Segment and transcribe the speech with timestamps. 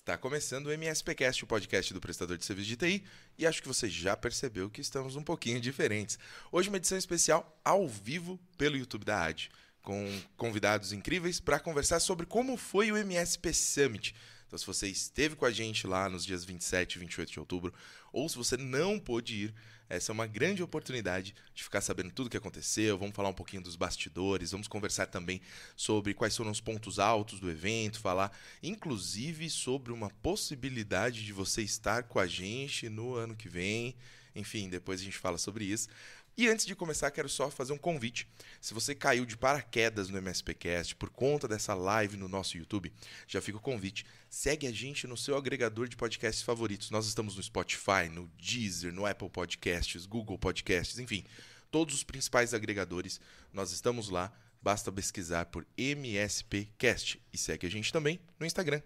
[0.00, 3.04] Está começando o MSPcast, o podcast do prestador de serviço de TI,
[3.36, 6.18] e acho que você já percebeu que estamos um pouquinho diferentes.
[6.50, 9.50] Hoje uma edição especial ao vivo pelo YouTube da AD,
[9.82, 14.14] com convidados incríveis para conversar sobre como foi o MSP Summit.
[14.50, 17.72] Então, se você esteve com a gente lá nos dias 27 e 28 de outubro,
[18.12, 19.54] ou se você não pôde ir,
[19.88, 22.98] essa é uma grande oportunidade de ficar sabendo tudo o que aconteceu.
[22.98, 25.40] Vamos falar um pouquinho dos bastidores, vamos conversar também
[25.76, 31.62] sobre quais foram os pontos altos do evento, falar inclusive sobre uma possibilidade de você
[31.62, 33.94] estar com a gente no ano que vem.
[34.34, 35.88] Enfim, depois a gente fala sobre isso.
[36.36, 38.26] E antes de começar, quero só fazer um convite.
[38.60, 42.92] Se você caiu de paraquedas no MSPcast por conta dessa live no nosso YouTube,
[43.26, 44.06] já fica o convite.
[44.28, 46.90] Segue a gente no seu agregador de podcasts favoritos.
[46.90, 51.24] Nós estamos no Spotify, no Deezer, no Apple Podcasts, Google Podcasts, enfim,
[51.70, 53.20] todos os principais agregadores.
[53.52, 54.32] Nós estamos lá.
[54.62, 58.82] Basta pesquisar por MSPcast e segue a gente também no Instagram,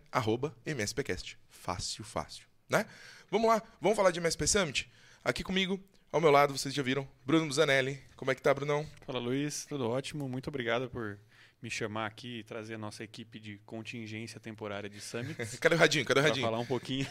[0.65, 1.37] MSPcast.
[1.51, 2.87] Fácil, fácil, né?
[3.29, 4.93] Vamos lá, vamos falar de MSP Summit?
[5.25, 5.83] Aqui comigo,
[6.15, 8.01] ao meu lado, vocês já viram, Bruno Zanelli.
[8.15, 8.89] Como é que tá, Brunão?
[9.05, 9.67] Fala, Luiz.
[9.67, 10.29] Tudo ótimo.
[10.29, 11.19] Muito obrigado por
[11.61, 15.35] me chamar aqui e trazer a nossa equipe de contingência temporária de Summit.
[15.59, 16.05] Cadê o Radinho?
[16.05, 16.47] Cadê o Radinho?
[16.47, 17.05] Falar um pouquinho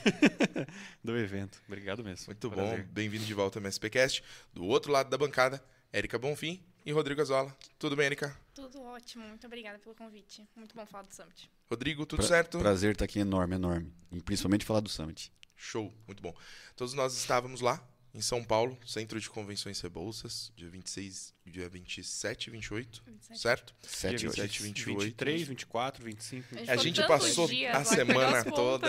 [1.04, 1.62] do evento.
[1.68, 2.28] Obrigado mesmo.
[2.28, 2.84] Muito Prazer.
[2.86, 2.94] bom.
[2.94, 4.23] Bem-vindo de volta ao MSPcast.
[4.54, 7.54] Do outro lado da bancada, Érica Bonfim e Rodrigo Azola.
[7.78, 8.34] Tudo bem, Érica?
[8.54, 9.28] Tudo ótimo.
[9.28, 10.48] Muito obrigada pelo convite.
[10.56, 11.52] Muito bom falar do Summit.
[11.70, 12.58] Rodrigo, tudo pra certo?
[12.58, 13.94] Prazer estar aqui enorme, enorme.
[14.14, 15.30] E principalmente falar do Summit.
[15.58, 16.34] Show, muito bom.
[16.78, 22.47] Todos nós estávamos lá em São Paulo, Centro de Convenções Rebouças, dia 26, dia 27
[22.47, 23.39] e 28, 27.
[23.39, 23.75] certo?
[23.81, 25.00] 7, 27 e 28.
[25.05, 26.47] 23, 24, 25.
[26.52, 26.72] 25.
[26.72, 28.88] A gente passou a semana toda.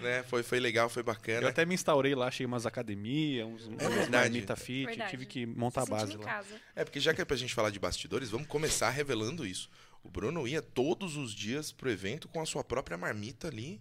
[0.00, 0.24] Né?
[0.24, 1.42] Foi, foi legal, foi bacana.
[1.42, 5.10] Eu até me instaurei lá, achei umas academias, uns, é umas marmita fit, verdade.
[5.10, 6.24] tive que montar a base lá.
[6.24, 6.60] Casa.
[6.74, 9.70] É, porque já que é pra gente falar de bastidores, vamos começar revelando isso.
[10.02, 13.80] O Bruno ia todos os dias pro evento com a sua própria marmita ali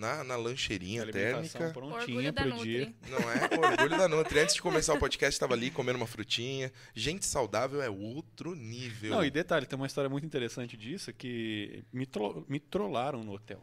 [0.00, 1.70] na, na lancheirinha térmica.
[1.70, 2.92] Prontinha pro dia.
[3.08, 3.70] Não é?
[3.70, 4.40] Orgulho da Nutri.
[4.40, 6.72] Antes de começar o podcast, estava ali comendo uma frutinha.
[6.94, 9.10] Gente saudável é outro nível.
[9.10, 13.34] Não, e detalhe, tem uma história muito interessante disso, que me, tro me trollaram no
[13.34, 13.60] hotel.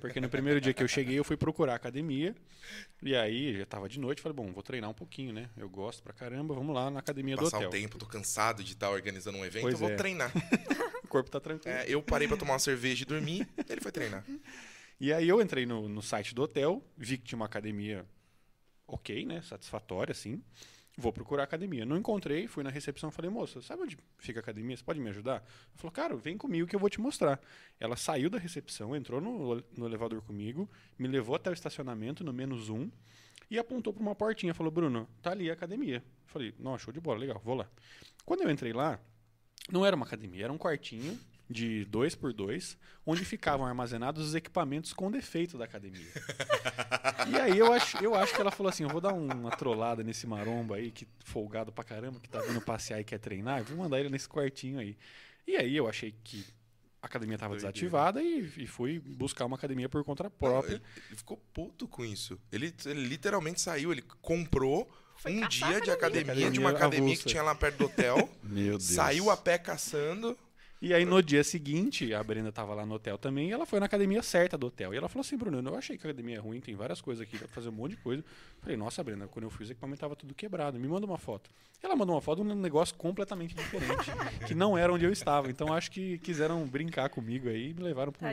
[0.00, 2.34] Porque no primeiro dia que eu cheguei, eu fui procurar academia.
[3.02, 5.48] E aí, já estava de noite, falei, bom, vou treinar um pouquinho, né?
[5.56, 7.70] Eu gosto pra caramba, vamos lá na academia Passar do hotel.
[7.70, 9.96] Passar o tempo, tô cansado de estar organizando um evento, pois eu vou é.
[9.96, 10.32] treinar.
[11.04, 11.76] o corpo tá tranquilo.
[11.76, 14.24] É, eu parei para tomar uma cerveja e dormir, ele foi treinar.
[15.00, 18.06] E aí eu entrei no, no site do hotel, vi que tinha uma academia
[18.86, 19.42] ok, né?
[19.42, 20.42] Satisfatória, assim.
[20.96, 21.84] Vou procurar academia.
[21.84, 24.76] Não encontrei, fui na recepção e falei, moça, sabe onde fica a academia?
[24.76, 25.36] Você pode me ajudar?
[25.36, 25.44] Ela
[25.74, 27.40] falou, cara, vem comigo que eu vou te mostrar.
[27.80, 32.32] Ela saiu da recepção, entrou no, no elevador comigo, me levou até o estacionamento, no
[32.32, 32.88] menos um,
[33.50, 34.54] e apontou para uma portinha.
[34.54, 36.04] Falou, Bruno, tá ali a academia.
[36.26, 37.68] Falei, não, show de bola, legal, vou lá.
[38.24, 39.00] Quando eu entrei lá,
[39.72, 41.18] não era uma academia, era um quartinho
[41.48, 46.06] de dois por dois, onde ficavam armazenados os equipamentos com defeito da academia.
[47.30, 50.02] e aí eu acho, eu acho que ela falou assim: eu vou dar uma trollada
[50.02, 53.76] nesse maromba aí, que folgado pra caramba, que tá vindo passear e quer treinar, vou
[53.78, 54.96] mandar ele nesse quartinho aí.
[55.46, 56.44] E aí eu achei que
[57.04, 60.76] a academia estava desativada e, e, fui buscar uma academia por conta própria.
[60.76, 62.40] Ele, ele ficou puto com isso.
[62.50, 67.14] Ele, ele literalmente saiu, ele comprou Foi um dia de academia, academia, de uma academia
[67.14, 68.26] que tinha lá perto do hotel.
[68.42, 68.84] Meu Deus.
[68.84, 70.36] Saiu a pé caçando.
[70.80, 73.80] E aí no dia seguinte, a Brenda tava lá no hotel também, e ela foi
[73.80, 74.92] na academia certa do hotel.
[74.92, 77.22] E ela falou assim, Bruno, eu achei que a academia é ruim, tem várias coisas
[77.22, 78.22] aqui, dá pra fazer um monte de coisa.
[78.60, 80.78] falei, nossa, Brenda, quando eu fui, o equipamento tava tudo quebrado.
[80.78, 81.48] Me manda uma foto.
[81.82, 84.10] Ela mandou uma foto de um negócio completamente diferente,
[84.46, 85.50] que não era onde eu estava.
[85.50, 88.26] Então acho que quiseram brincar comigo aí e me levaram pro,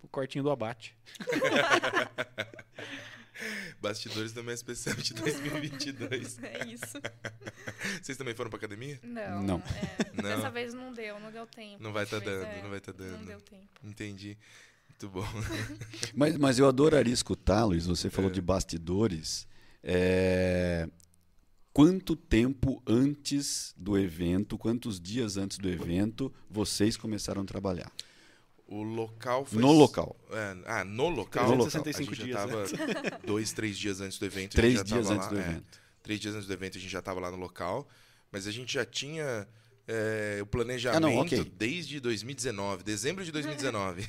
[0.00, 0.94] pro quartinho do abate.
[3.80, 6.38] Bastidores do MSP Summit 2022.
[6.42, 7.00] é isso.
[8.02, 8.98] Vocês também foram pra academia?
[9.02, 9.42] Não.
[9.42, 9.56] Não.
[9.58, 10.22] É, não.
[10.22, 11.82] Dessa vez não deu, não deu tempo.
[11.82, 13.18] Não vai estar tá dando, é, não vai estar tá dando.
[13.18, 13.68] Não deu tempo.
[13.84, 14.36] Entendi.
[14.88, 15.26] Muito bom.
[16.14, 18.34] mas, mas eu adoraria escutar, Luiz, você falou é.
[18.34, 19.46] de bastidores.
[19.82, 20.88] É...
[21.72, 27.92] Quanto tempo antes do evento, quantos dias antes do evento, vocês começaram a trabalhar?
[28.68, 29.62] O local foi.
[29.62, 30.14] No local.
[30.30, 31.46] É, ah, no local.
[31.46, 32.28] 365 dias.
[32.28, 33.18] Já tava né?
[33.26, 34.52] dois, três dias antes do evento.
[34.52, 35.80] Três dias antes lá, do é, evento.
[36.02, 37.88] Três dias antes do evento a gente já estava lá no local.
[38.30, 39.48] Mas a gente já tinha
[39.86, 41.50] é, o planejamento ah, não, okay.
[41.56, 44.06] desde 2019, dezembro de 2019.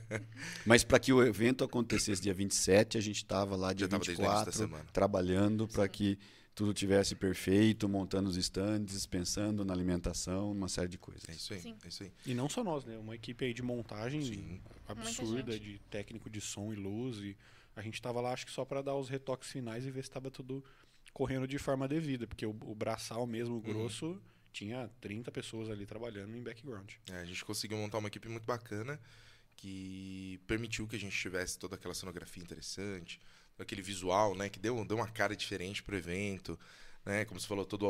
[0.66, 4.70] mas para que o evento acontecesse dia 27, a gente estava lá dia já 24,
[4.92, 6.18] trabalhando para que
[6.56, 11.28] tudo tivesse perfeito, montando os estandes, pensando na alimentação, uma série de coisas.
[11.28, 12.12] É isso aí, é isso aí.
[12.24, 12.96] E não só nós, né?
[12.96, 14.62] Uma equipe aí de montagem Sim.
[14.88, 17.18] absurda, de técnico de som e luz.
[17.18, 17.36] E
[17.76, 20.08] a gente estava lá, acho que só para dar os retoques finais e ver se
[20.08, 20.64] estava tudo
[21.12, 23.62] correndo de forma devida, porque o, o braçal mesmo, o uhum.
[23.62, 24.20] grosso, uhum.
[24.50, 26.90] tinha 30 pessoas ali trabalhando em background.
[27.10, 28.98] É, a gente conseguiu montar uma equipe muito bacana
[29.56, 33.20] que permitiu que a gente tivesse toda aquela cenografia interessante,
[33.58, 36.58] aquele visual, né, que deu, deu uma cara diferente pro evento,
[37.04, 37.86] né, como você falou, toda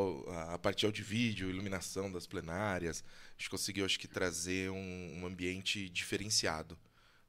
[0.53, 5.25] a, parte de vídeo, iluminação das plenárias, a gente conseguiu, acho que, trazer um, um
[5.25, 6.77] ambiente diferenciado,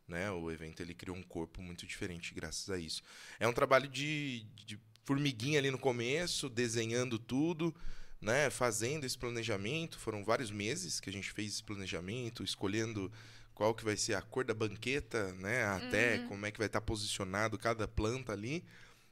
[0.07, 3.03] né, o evento ele criou um corpo muito diferente graças a isso.
[3.41, 7.75] É um trabalho de, de formiguinha ali no começo, desenhando tudo,
[8.21, 9.99] né, fazendo esse planejamento.
[9.99, 13.11] Foram vários meses que a gente fez esse planejamento, escolhendo
[13.59, 16.29] qual que vai ser a cor da banqueta, né, até Uhum.
[16.29, 18.65] como é que vai estar posicionado cada planta ali,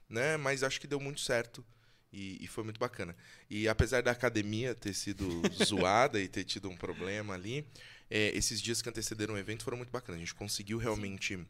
[0.09, 1.65] né, mas acho que deu muito certo.
[2.13, 3.15] E, e foi muito bacana.
[3.51, 5.29] E apesar da academia ter sido
[5.67, 7.67] zoada e ter tido um problema ali,
[8.09, 10.17] é, esses dias que antecederam o evento foram muito bacanas.
[10.17, 11.45] A gente conseguiu realmente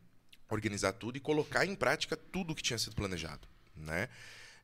[0.48, 3.46] organizar tudo e colocar em prática tudo que tinha sido planejado,
[3.76, 4.08] né?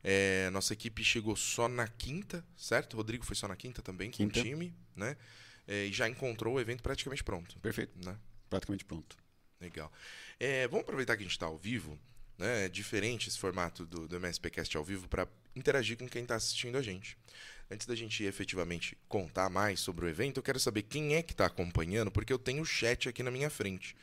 [0.03, 2.97] É, nossa equipe chegou só na quinta, certo?
[2.97, 4.39] Rodrigo foi só na quinta também com Quinta.
[4.39, 5.15] o time, né?
[5.67, 7.93] É, e já encontrou o evento praticamente pronto, Perfeito.
[8.05, 8.17] né?
[8.49, 9.17] Praticamente pronto.
[9.59, 9.91] Legal.
[10.39, 11.97] É, vamos aproveitar que a gente está ao vivo,
[12.37, 12.65] né?
[12.65, 16.77] É diferente esse formato do, do MSPcast ao vivo para interagir com quem está assistindo
[16.77, 17.17] a gente.
[17.71, 21.31] Antes da gente efetivamente contar mais sobre o evento, eu quero saber quem é que
[21.31, 23.95] está acompanhando, porque eu tenho o chat aqui na minha frente.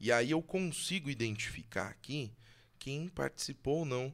[0.00, 2.32] E aí eu consigo identificar aqui
[2.78, 4.12] quem participou ou não.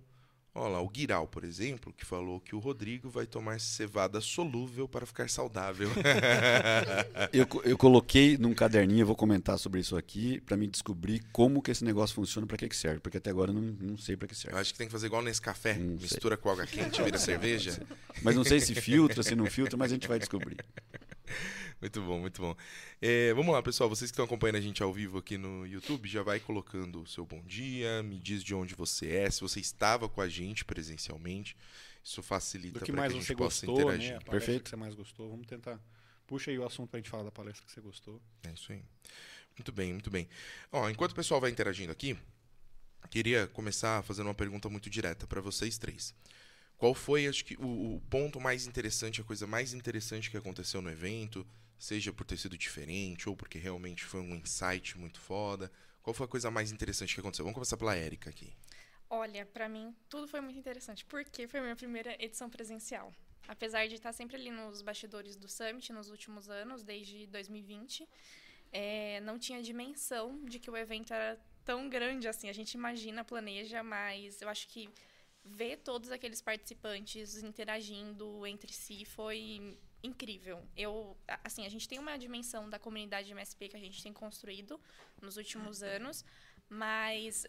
[0.53, 4.89] Olha lá, o Guiral, por exemplo, que falou que o Rodrigo vai tomar cevada solúvel
[4.89, 5.89] para ficar saudável.
[7.33, 11.63] Eu, eu coloquei num caderninho, eu vou comentar sobre isso aqui, para me descobrir como
[11.63, 12.99] que esse negócio funciona, para que, que serve.
[13.01, 14.59] Porque até agora eu não, não sei para que Eu serve.
[14.59, 16.09] acho que tem que fazer igual nesse café, Não sei.
[16.11, 17.81] mistura com água quente, vira cerveja.
[18.23, 20.57] Mas não sei se filtra, se não filtra, mas a gente vai descobrir.
[21.81, 22.55] Muito bom, muito bom.
[23.01, 23.89] É, vamos lá, pessoal.
[23.89, 27.07] Vocês que estão acompanhando a gente ao vivo aqui no YouTube, já vai colocando o
[27.07, 30.65] seu bom dia, me diz de onde você é, se você estava com a gente
[30.65, 31.57] presencialmente.
[32.05, 34.13] Isso facilita que para mais que a gente você possa gostou, interagir.
[34.13, 34.19] né?
[34.27, 34.65] A Perfeito.
[34.65, 35.31] que você mais gostou.
[35.31, 35.81] Vamos tentar.
[36.27, 38.21] Puxa aí o assunto pra gente falar da palestra que você gostou.
[38.43, 38.83] É isso aí.
[39.57, 40.29] Muito bem, muito bem.
[40.71, 42.17] Ó, enquanto o pessoal vai interagindo aqui,
[43.11, 46.15] queria começar fazendo uma pergunta muito direta para vocês três.
[46.77, 50.81] Qual foi, acho que, o, o ponto mais interessante, a coisa mais interessante que aconteceu
[50.81, 51.47] no evento?
[51.81, 55.73] Seja por ter sido diferente ou porque realmente foi um insight muito foda.
[56.03, 57.43] Qual foi a coisa mais interessante que aconteceu?
[57.43, 58.53] Vamos começar pela Érica aqui.
[59.09, 63.11] Olha, pra mim, tudo foi muito interessante, porque foi a minha primeira edição presencial.
[63.49, 68.07] Apesar de estar sempre ali nos bastidores do Summit nos últimos anos, desde 2020,
[68.71, 72.51] é, não tinha dimensão de que o evento era tão grande assim.
[72.51, 74.91] A gente imagina, planeja, mas eu acho que
[75.43, 80.63] ver todos aqueles participantes interagindo entre si foi incrível.
[80.77, 84.13] Eu, a- assim, a gente tem uma dimensão da comunidade MSP que a gente tem
[84.13, 84.81] construído
[85.21, 86.25] nos últimos anos,
[86.69, 87.47] mas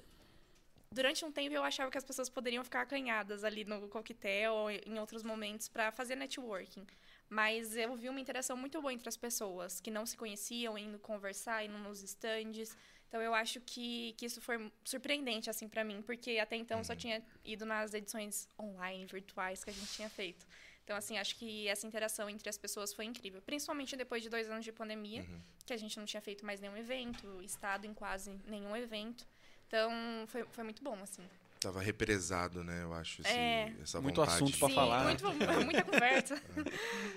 [0.94, 4.72] durante um tempo eu achava que as pessoas poderiam ficar acanhadas ali no coquetel ou
[4.72, 6.86] em outros momentos para fazer networking.
[7.30, 11.00] Mas eu vi uma interação muito boa entre as pessoas que não se conheciam, indo
[11.00, 12.76] conversar, indo nos stands.
[13.08, 16.84] Então eu acho que, que isso foi surpreendente assim para mim, porque até então eu
[16.84, 20.46] só tinha ido nas edições online, virtuais que a gente tinha feito.
[20.84, 24.50] Então assim, acho que essa interação entre as pessoas foi incrível, principalmente depois de dois
[24.50, 25.26] anos de pandemia,
[25.66, 29.26] que a gente não tinha feito mais nenhum evento, estado em quase nenhum evento.
[29.68, 29.90] Então
[30.28, 31.22] foi, foi muito bom assim.
[31.62, 32.82] Tava represado, né?
[32.82, 33.72] Eu acho, esse- É.
[33.84, 34.36] essa Muito vontade.
[34.44, 35.24] assunto pra Sim, falar, muito,
[35.64, 36.42] muita conversa.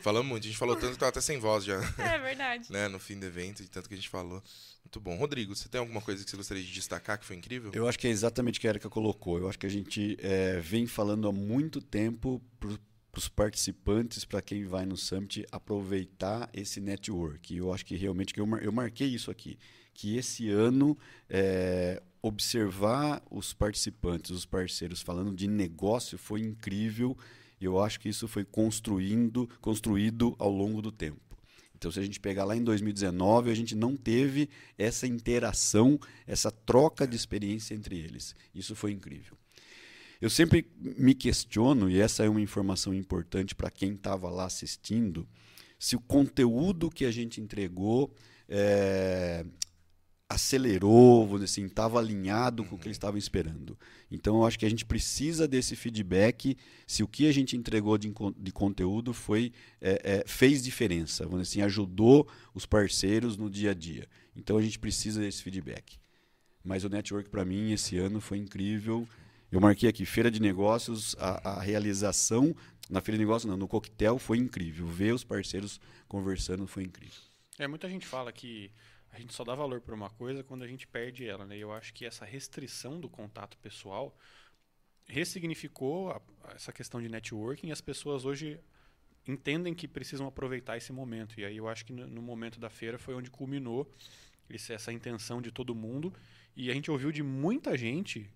[0.02, 2.68] Falamos muito, a gente falou tanto que tava até sem voz já, é verdade.
[2.70, 2.86] né?
[2.88, 4.42] No fim do evento, de tanto que a gente falou.
[4.84, 5.16] Muito bom.
[5.16, 7.72] Rodrigo, você tem alguma coisa que você gostaria de destacar que foi incrível?
[7.74, 9.38] Eu acho que é exatamente o que a Erika colocou.
[9.38, 12.40] Eu acho que a gente eh, vem falando há muito tempo
[13.14, 17.56] para os participantes, para quem vai no Summit, aproveitar esse network.
[17.56, 19.56] Eu acho que realmente, que eu, mar- eu marquei isso aqui,
[19.94, 20.98] que esse ano
[21.30, 27.16] eh, observar os participantes, os parceiros falando de negócio foi incrível.
[27.60, 31.20] Eu acho que isso foi construindo, construído ao longo do tempo.
[31.76, 36.50] Então, se a gente pegar lá em 2019, a gente não teve essa interação, essa
[36.50, 38.34] troca de experiência entre eles.
[38.52, 39.36] Isso foi incrível.
[40.20, 45.26] Eu sempre me questiono, e essa é uma informação importante para quem estava lá assistindo,
[45.78, 48.14] se o conteúdo que a gente entregou
[48.48, 49.44] eh,
[50.28, 53.78] acelerou, dizer assim, estava alinhado com o que eles estavam esperando.
[54.10, 56.56] Então, eu acho que a gente precisa desse feedback
[56.86, 61.48] se o que a gente entregou de, de conteúdo foi é, é, fez diferença, vamos
[61.48, 64.08] assim, ajudou os parceiros no dia a dia.
[64.34, 65.98] Então, a gente precisa desse feedback.
[66.64, 69.06] Mas o network, para mim, esse ano foi incrível.
[69.54, 72.56] Eu marquei aqui, feira de negócios, a, a realização
[72.90, 74.84] na feira de negócios, não, no coquetel foi incrível.
[74.84, 77.20] Ver os parceiros conversando foi incrível.
[77.56, 78.72] É, muita gente fala que
[79.12, 81.56] a gente só dá valor para uma coisa quando a gente perde ela, né?
[81.56, 84.18] Eu acho que essa restrição do contato pessoal
[85.06, 86.20] ressignificou a-
[86.52, 88.58] essa questão de networking e as pessoas hoje
[89.24, 91.38] entendem que precisam aproveitar esse momento.
[91.38, 93.88] E aí eu acho que no, no momento da feira foi onde culminou
[94.50, 96.12] esse, essa intenção de todo mundo.
[96.56, 98.28] E a gente ouviu de muita gente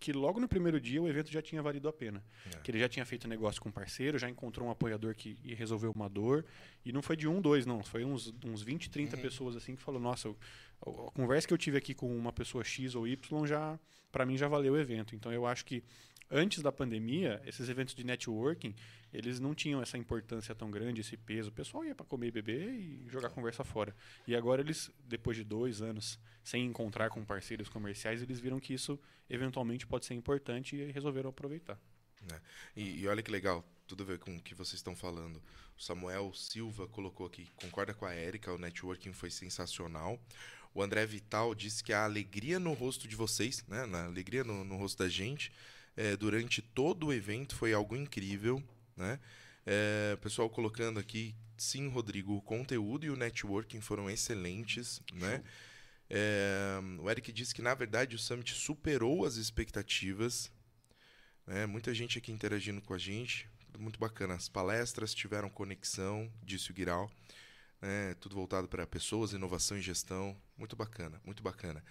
[0.00, 2.24] que logo no primeiro dia o evento já tinha valido a pena.
[2.54, 2.58] É.
[2.60, 5.90] Que ele já tinha feito negócio com um parceiro, já encontrou um apoiador que resolveu
[5.90, 6.44] uma dor.
[6.84, 7.82] E não foi de um, dois, não.
[7.82, 9.22] Foi uns, uns 20, 30 Uhum.
[9.22, 10.32] pessoas assim que falou, nossa, a,
[10.90, 13.78] a conversa que eu tive aqui com uma pessoa X ou Y já,
[14.12, 15.16] para mim, já valeu o evento.
[15.16, 15.82] Então eu acho que
[16.30, 18.74] antes da pandemia, esses eventos de networking,
[19.12, 21.48] eles não tinham essa importância tão grande, esse peso.
[21.48, 23.94] O pessoal ia para comer e beber e jogar conversa fora.
[24.26, 28.72] E agora eles, depois de dois anos sem encontrar com parceiros comerciais, eles viram que
[28.72, 31.78] isso eventualmente pode ser importante e resolveram aproveitar.
[32.74, 35.42] E, e olha que legal, tudo a ver com o que vocês estão falando.
[35.76, 40.18] O Samuel Silva colocou aqui, concorda com a Érica, o networking foi sensacional.
[40.74, 44.64] O André Vital disse que a alegria no rosto de vocês, né, na alegria no,
[44.64, 45.52] no rosto da gente,
[45.98, 48.62] eh, durante todo o evento foi algo incrível,
[48.96, 49.18] né?
[50.14, 55.42] O pessoal colocando aqui, sim, Rodrigo, o conteúdo e o networking foram excelentes, né?
[56.08, 60.50] Eh, o Eric disse que, na verdade, o Summit superou as expectativas,
[61.46, 61.66] né?
[61.66, 64.34] Muita gente aqui interagindo com a gente, muito bacana.
[64.34, 67.10] As palestras tiveram conexão, disse o Guiral,
[67.82, 68.14] né?
[68.20, 70.36] tudo voltado para pessoas, inovação e gestão.
[70.56, 71.82] Muito bacana, muito bacana.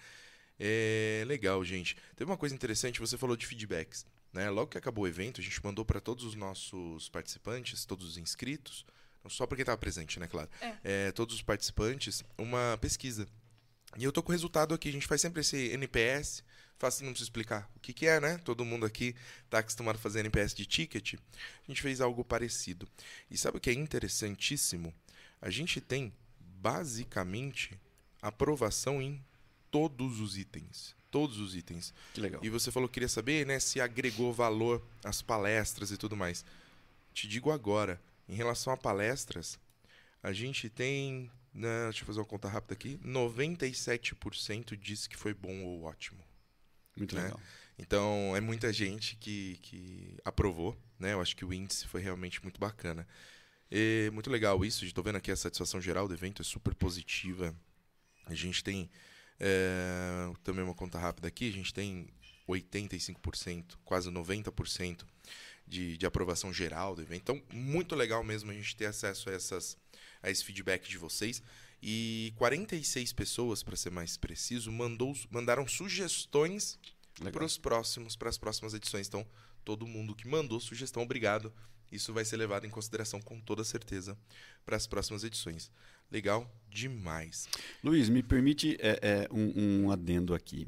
[0.59, 1.95] É legal, gente.
[2.15, 4.05] Teve uma coisa interessante, você falou de feedbacks.
[4.33, 4.49] Né?
[4.49, 8.17] Logo que acabou o evento, a gente mandou para todos os nossos participantes, todos os
[8.17, 8.85] inscritos,
[9.23, 10.77] não só porque estava presente, né, claro, É.
[10.83, 13.27] É, todos os participantes, uma pesquisa.
[13.97, 14.89] E eu tô com o resultado aqui.
[14.89, 16.43] A gente faz sempre esse NPS.
[16.77, 18.37] Fácil não preciso explicar o que, que é, né?
[18.37, 19.15] Todo mundo aqui
[19.49, 21.15] tá acostumado a fazer NPS de ticket.
[21.15, 22.87] A gente fez algo parecido.
[23.31, 24.93] E sabe o que é interessantíssimo?
[25.41, 27.79] A gente tem, basicamente,
[28.21, 29.23] aprovação em
[29.71, 30.95] todos os itens.
[31.09, 31.93] Todos os itens.
[32.13, 32.43] Que legal.
[32.43, 36.43] E você falou que queria saber né, se agregou valor às palestras e tudo mais.
[37.13, 39.57] Te digo agora, em relação a palestras,
[40.21, 41.31] a gente tem.
[41.53, 43.00] né, deixa eu fazer uma conta rápida aqui.
[43.03, 46.19] 97% disse que foi bom ou ótimo.
[46.95, 47.24] Muito né?
[47.24, 47.39] legal.
[47.79, 51.13] Então é muita gente que, que aprovou, né?
[51.13, 53.07] Eu acho que o índice foi realmente muito bacana.
[53.71, 57.55] E muito legal isso, estou vendo aqui a satisfação geral do evento é super positiva.
[58.25, 58.89] A gente tem
[59.39, 62.08] é, também uma conta rápida aqui, a gente tem
[62.48, 65.03] 85%, quase 90%
[65.67, 67.22] de, de aprovação geral do evento.
[67.22, 69.77] Então, muito legal mesmo a gente ter acesso a, essas,
[70.24, 71.44] a esse feedback de vocês.
[71.82, 76.79] E 46 pessoas, para ser mais preciso, mandou, mandaram sugestões
[77.32, 79.08] para os próximos, para as próximas edições.
[79.08, 79.27] Então,
[79.63, 81.53] todo mundo que mandou sugestão, obrigado.
[81.91, 84.17] Isso vai ser levado em consideração com toda certeza
[84.65, 85.72] para as próximas edições.
[86.11, 87.47] Legal demais.
[87.83, 90.67] Luiz, me permite é, é, um, um adendo aqui.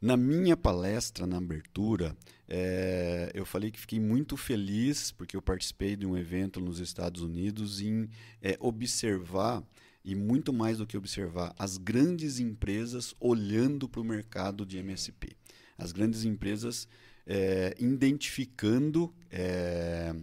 [0.00, 2.16] Na minha palestra, na abertura,
[2.46, 7.20] é, eu falei que fiquei muito feliz porque eu participei de um evento nos Estados
[7.20, 8.08] Unidos em
[8.40, 9.64] é, observar,
[10.04, 15.36] e muito mais do que observar, as grandes empresas olhando para o mercado de MSP.
[15.76, 16.86] As grandes empresas
[17.26, 20.14] é, identificando é,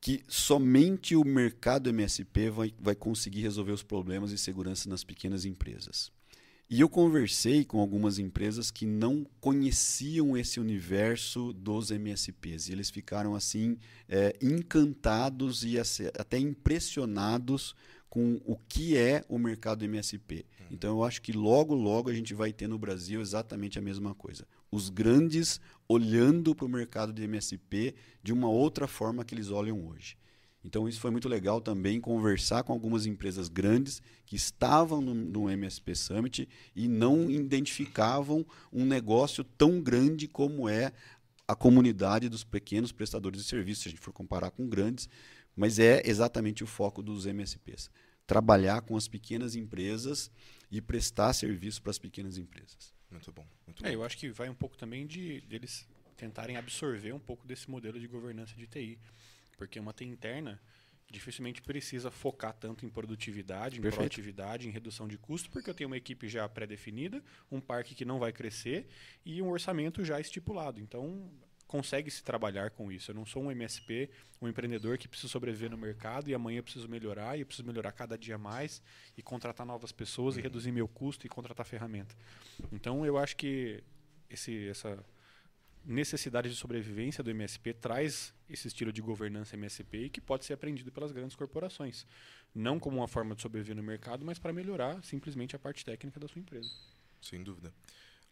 [0.00, 5.44] que somente o mercado MSP vai, vai conseguir resolver os problemas de segurança nas pequenas
[5.44, 6.10] empresas.
[6.70, 12.68] E eu conversei com algumas empresas que não conheciam esse universo dos MSPs.
[12.68, 13.76] E eles ficaram assim
[14.08, 17.74] é, encantados e ace- até impressionados
[18.08, 20.44] com o que é o mercado MSP.
[20.70, 24.14] Então eu acho que logo, logo a gente vai ter no Brasil exatamente a mesma
[24.14, 24.46] coisa.
[24.70, 29.88] Os grandes olhando para o mercado de MSP de uma outra forma que eles olham
[29.88, 30.16] hoje.
[30.62, 35.50] Então isso foi muito legal também conversar com algumas empresas grandes que estavam no, no
[35.50, 40.92] MSP Summit e não identificavam um negócio tão grande como é
[41.48, 45.08] a comunidade dos pequenos prestadores de serviços, se a gente for comparar com grandes,
[45.56, 47.90] mas é exatamente o foco dos MSPs.
[48.28, 50.30] Trabalhar com as pequenas empresas
[50.70, 52.99] e prestar serviço para as pequenas empresas.
[53.10, 53.46] Muito bom.
[53.66, 53.94] Muito É, bom.
[53.94, 55.86] eu acho que vai um pouco também de deles
[56.16, 58.98] tentarem absorver um pouco desse modelo de governança de TI.
[59.56, 60.60] Porque uma TI interna
[61.10, 63.98] dificilmente precisa focar tanto em produtividade, em Perfeito.
[64.00, 68.04] proatividade, em redução de custo, porque eu tenho uma equipe já pré-definida, um parque que
[68.04, 68.86] não vai crescer
[69.26, 70.80] e um orçamento já estipulado.
[70.80, 71.28] Então,
[71.70, 73.12] consegue se trabalhar com isso.
[73.12, 74.10] Eu não sou um MSP,
[74.42, 77.64] um empreendedor que precisa sobreviver no mercado e amanhã eu preciso melhorar e eu preciso
[77.64, 78.82] melhorar cada dia mais
[79.16, 82.12] e contratar novas pessoas e reduzir meu custo e contratar ferramenta.
[82.72, 83.84] Então, eu acho que
[84.28, 84.98] esse, essa
[85.84, 90.54] necessidade de sobrevivência do MSP traz esse estilo de governança MSP e que pode ser
[90.54, 92.04] aprendido pelas grandes corporações.
[92.52, 96.18] Não como uma forma de sobreviver no mercado, mas para melhorar simplesmente a parte técnica
[96.18, 96.68] da sua empresa.
[97.22, 97.72] Sem dúvida.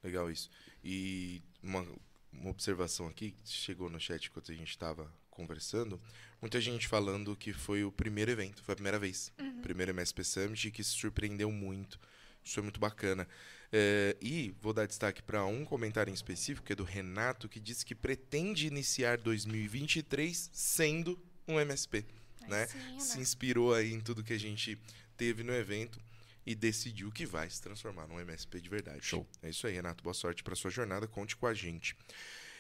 [0.03, 0.51] Legal isso.
[0.83, 1.87] E uma,
[2.33, 6.01] uma observação aqui, que chegou no chat enquanto a gente estava conversando,
[6.41, 9.33] muita gente falando que foi o primeiro evento, foi a primeira vez.
[9.63, 11.99] Primeiro MSP Summit, que se surpreendeu muito
[12.45, 13.27] Isso é muito bacana.
[13.71, 17.61] É, e vou dar destaque para um comentário em específico, que é do Renato, que
[17.61, 22.05] disse que pretende iniciar 2023 sendo um MSP.
[22.49, 22.67] Né?
[22.67, 23.03] sim, Renato.
[23.05, 24.79] Se inspirou aí em tudo que a gente
[25.17, 26.01] teve no evento
[26.49, 29.05] e decidiu que vai se transformar num MSP de verdade.
[29.05, 29.29] Show.
[29.43, 30.03] É isso aí, Renato.
[30.03, 31.07] Boa sorte para sua jornada.
[31.07, 31.95] Conte com a gente.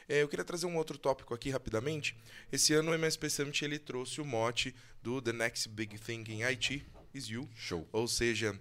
[0.07, 2.15] É, eu queria trazer um outro tópico aqui rapidamente.
[2.53, 6.43] Esse ano o MSP Summit ele trouxe o mote do The Next Big Thing in
[6.43, 7.49] IT is You.
[7.57, 7.89] Show.
[7.91, 8.61] Ou seja,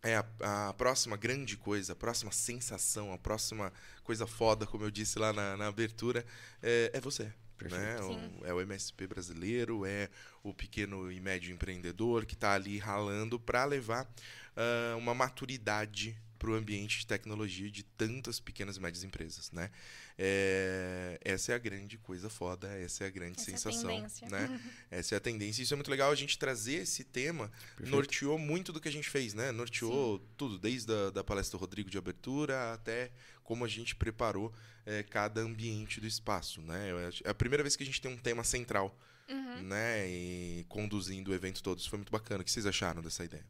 [0.00, 3.72] é a, a próxima grande coisa, a próxima sensação, a próxima
[4.04, 6.24] coisa foda, como eu disse lá na, na abertura,
[6.62, 7.32] é, é você.
[7.64, 7.96] Né?
[8.40, 10.08] O- é o MSP brasileiro, é
[10.42, 14.08] o pequeno e médio empreendedor que está ali ralando para levar
[14.56, 19.70] ah, uma maturidade para o ambiente de tecnologia de tantas pequenas e médias empresas, né?
[20.16, 23.90] É, essa é a grande coisa foda, essa é a grande Essa é a sensação,
[23.90, 24.28] tendência.
[24.28, 24.60] né?
[24.90, 25.62] Essa é a tendência.
[25.62, 27.90] Isso é muito legal a gente trazer esse tema Perfeito.
[27.90, 29.52] norteou muito do que a gente fez, né?
[29.52, 33.10] Norteou tudo, desde a da palestra do Rodrigo de abertura até
[33.44, 34.52] como a gente preparou
[34.84, 36.90] eh, cada ambiente do espaço, né?
[37.24, 38.96] É a primeira vez que a gente tem um tema central,
[39.28, 39.62] Uhum.
[39.62, 40.08] né?
[40.08, 41.78] E conduzindo o evento todo.
[41.78, 42.40] Isso foi muito bacana.
[42.40, 43.44] O que vocês acharam dessa ideia?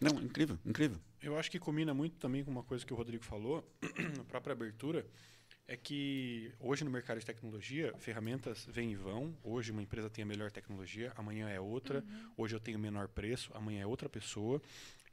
[0.00, 0.98] Não, incrível, incrível.
[1.22, 3.66] Eu acho que combina muito também com uma coisa que o Rodrigo falou
[4.16, 5.06] na própria abertura,
[5.66, 9.36] é que hoje no mercado de tecnologia, ferramentas vêm e vão.
[9.42, 12.04] Hoje uma empresa tem a melhor tecnologia, amanhã é outra.
[12.36, 14.62] Hoje eu tenho o menor preço, amanhã é outra pessoa.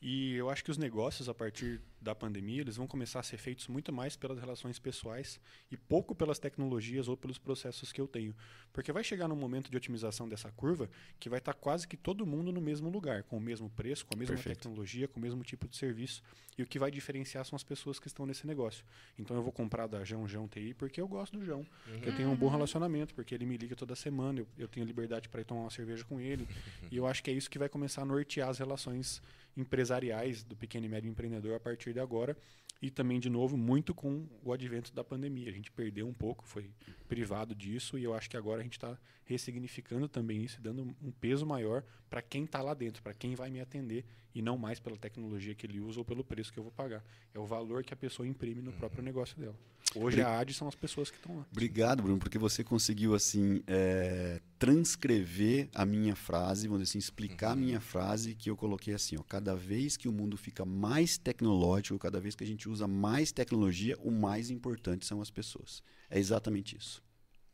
[0.02, 3.38] E eu acho que os negócios, a partir da pandemia, eles vão começar a ser
[3.38, 5.40] feitos muito mais pelas relações pessoais
[5.72, 8.36] e pouco pelas tecnologias ou pelos processos que eu tenho.
[8.72, 12.26] Porque vai chegar num momento de otimização dessa curva que vai estar quase que todo
[12.26, 14.58] mundo no mesmo lugar, com o mesmo preço, com a mesma Perfeito.
[14.58, 16.22] tecnologia, com o mesmo tipo de serviço.
[16.58, 18.86] E o que vai diferenciar são as pessoas que estão nesse negócio.
[19.18, 22.16] Então eu vou comprar da João João TI porque eu gosto do João, porque eu
[22.16, 25.42] tenho um bom relacionamento, porque ele me liga toda semana, eu, eu tenho liberdade para
[25.42, 26.48] ir tomar uma cerveja com ele.
[26.92, 29.22] e eu acho que é isso que vai começar a nortear as relações
[29.56, 32.36] empresariais do pequeno e médio empreendedor a partir de agora.
[32.82, 35.50] E também, de novo, muito com o advento da pandemia.
[35.50, 36.70] A gente perdeu um pouco, foi
[37.08, 41.12] privado disso, e eu acho que agora a gente está ressignificando também isso, dando um
[41.12, 44.80] peso maior para quem está lá dentro, para quem vai me atender, e não mais
[44.80, 47.04] pela tecnologia que ele usa ou pelo preço que eu vou pagar.
[47.34, 49.56] É o valor que a pessoa imprime no próprio negócio dela.
[49.96, 51.46] Hoje a AD são as pessoas que estão lá.
[51.52, 57.52] Obrigado, Bruno, porque você conseguiu assim é, transcrever a minha frase, vamos dizer assim, explicar
[57.52, 61.18] a minha frase que eu coloquei assim, ó, cada vez que o mundo fica mais
[61.18, 65.84] tecnológico, cada vez que a gente usa mais tecnologia, o mais importante são as pessoas.
[66.10, 67.04] É exatamente isso.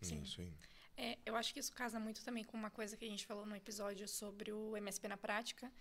[0.01, 0.23] Sim.
[0.37, 0.53] Aí.
[0.95, 3.45] É, eu acho que isso casa muito também com uma coisa que a gente falou
[3.45, 5.71] no episódio sobre o MSP na prática,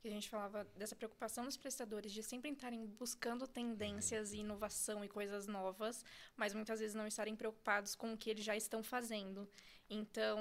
[0.00, 5.04] que a gente falava dessa preocupação dos prestadores de sempre estarem buscando tendências e inovação
[5.04, 6.04] e coisas novas,
[6.36, 9.48] mas muitas vezes não estarem preocupados com o que eles já estão fazendo.
[9.90, 10.38] Então,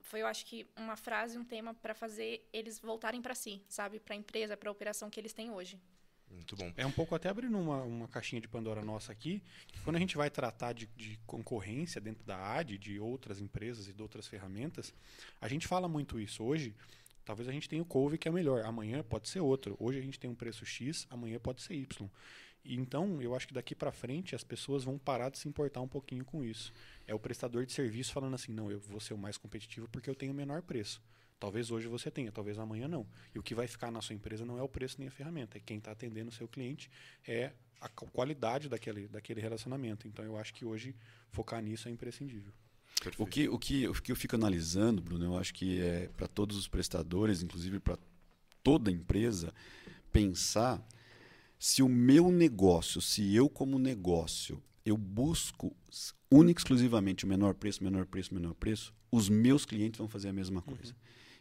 [0.00, 4.00] foi eu acho que uma frase, um tema para fazer eles voltarem para si, sabe,
[4.00, 5.80] para a empresa, para a operação que eles têm hoje.
[6.30, 6.72] Muito bom.
[6.76, 9.42] É um pouco até abrindo uma, uma caixinha de Pandora nossa aqui,
[9.84, 13.92] quando a gente vai tratar de, de concorrência dentro da AD, de outras empresas e
[13.92, 14.92] de outras ferramentas,
[15.40, 16.42] a gente fala muito isso.
[16.42, 16.74] Hoje,
[17.26, 19.76] talvez a gente tenha o Couve que é melhor, amanhã pode ser outro.
[19.78, 22.08] Hoje a gente tem um preço X, amanhã pode ser Y.
[22.64, 25.80] E então, eu acho que daqui para frente as pessoas vão parar de se importar
[25.80, 26.72] um pouquinho com isso.
[27.06, 30.08] É o prestador de serviço falando assim: não, eu vou ser o mais competitivo porque
[30.08, 31.02] eu tenho o menor preço.
[31.38, 33.06] Talvez hoje você tenha, talvez amanhã não.
[33.34, 35.58] E o que vai ficar na sua empresa não é o preço nem a ferramenta,
[35.58, 36.90] é quem está atendendo o seu cliente,
[37.26, 40.08] é a qu- qualidade daquele, daquele relacionamento.
[40.08, 40.96] Então eu acho que hoje
[41.30, 42.52] focar nisso é imprescindível.
[43.06, 43.22] Perfeito.
[43.22, 46.26] O que, o, que, o que eu fico analisando, Bruno, eu acho que é para
[46.26, 47.96] todos os prestadores, inclusive para
[48.62, 49.54] toda empresa,
[50.10, 50.84] pensar
[51.58, 55.74] se o meu negócio, se eu como negócio, eu busco
[56.30, 60.28] única e exclusivamente o menor preço, menor preço, menor preço, os meus clientes vão fazer
[60.28, 60.94] a mesma coisa.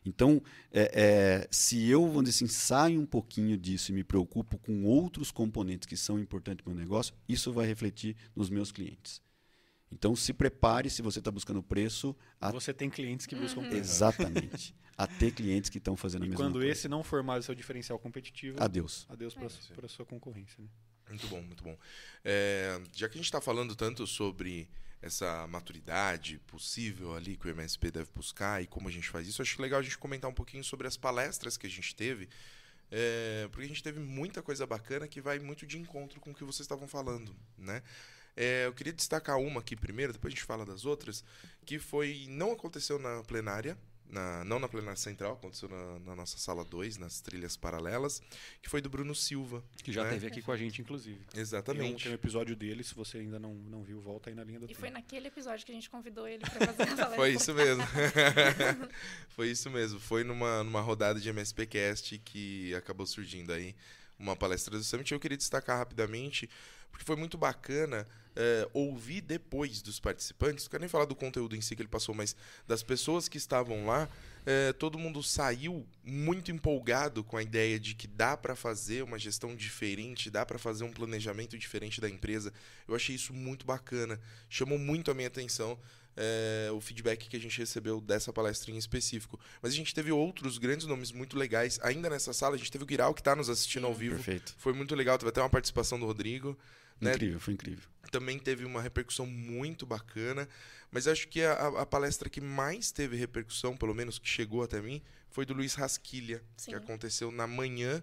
[0.06, 0.40] Então,
[0.72, 4.84] é, é, se eu, vamos dizer assim, saio um pouquinho disso e me preocupo com
[4.84, 9.25] outros componentes que são importantes para o meu negócio, isso vai refletir nos meus clientes.
[9.98, 12.14] Então, se prepare se você está buscando preço.
[12.40, 12.52] A...
[12.52, 13.78] Você tem clientes que buscam preço.
[13.92, 14.76] Exatamente.
[14.98, 16.68] a ter clientes que estão fazendo a E mesma quando coisa.
[16.70, 19.06] esse não for mais o seu diferencial competitivo, Adeus.
[19.10, 19.86] adeus para É.
[19.86, 20.62] a sua concorrência.
[20.64, 20.70] Né?
[21.10, 21.78] Muito bom, muito bom.
[22.24, 24.70] É, já que a gente está falando tanto sobre
[25.02, 29.42] essa maturidade possível ali que o MSP deve buscar e como a gente faz isso,
[29.42, 32.28] acho legal a gente comentar um pouquinho sobre as palestras que a gente teve,
[32.90, 36.34] é, porque a gente teve muita coisa bacana que vai muito de encontro com o
[36.34, 37.84] que vocês estavam falando, né?
[38.36, 41.24] É, eu queria destacar uma aqui primeiro, depois a gente fala das outras,
[41.66, 46.38] que foi não aconteceu na plenária, na- não na plenária central, aconteceu na, na nossa
[46.38, 48.22] sala 2, nas trilhas paralelas,
[48.62, 49.64] que foi do Bruno Silva.
[49.82, 50.10] Que já né?
[50.10, 51.18] esteve aqui com a gente, inclusive.
[51.32, 52.04] Tem um, Exatamente.
[52.04, 54.66] tem um episódio dele, se você ainda não, não viu, volta aí na linha do
[54.66, 54.80] E tempo.
[54.80, 57.16] foi naquele episódio que a gente convidou ele para fazer a palestra.
[57.16, 57.84] Foi isso mesmo.
[59.30, 60.00] Foi isso mesmo.
[60.00, 63.76] Foi numa, numa rodada de MSPcast que acabou surgindo aí
[64.20, 65.12] uma palestra do Summit.
[65.14, 66.50] Eu queria destacar rapidamente,
[66.96, 71.54] porque foi muito bacana é, ouvir depois dos participantes, não quero nem falar do conteúdo
[71.54, 74.08] em si que ele passou, mas das pessoas que estavam lá,
[74.46, 79.20] é, todo mundo saiu muito empolgado com a ideia de que dá para fazer uma
[79.20, 82.54] gestão diferente, dá para fazer um planejamento diferente da empresa.
[82.88, 84.18] Eu achei isso muito bacana,
[84.50, 85.78] chamou muito a minha atenção.
[86.18, 89.38] É, o feedback que a gente recebeu dessa palestra em específico.
[89.62, 91.78] Mas a gente teve outros grandes nomes muito legais.
[91.84, 94.16] Ainda nessa sala, a gente teve o Guiral, que está nos assistindo ao vivo.
[94.16, 94.56] Perfeito.
[94.58, 96.58] Foi muito legal, teve até uma participação do Rodrigo.
[97.00, 97.12] Né?
[97.12, 97.90] Incrível, foi incrível.
[98.12, 100.48] Também teve uma repercussão muito bacana.
[100.92, 104.82] Mas acho que a, a, palestra que mais teve repercussão, pelo menos que chegou até
[104.82, 106.72] mim, foi do Luiz Rasquilha, Sim.
[106.72, 108.02] que aconteceu na manhã,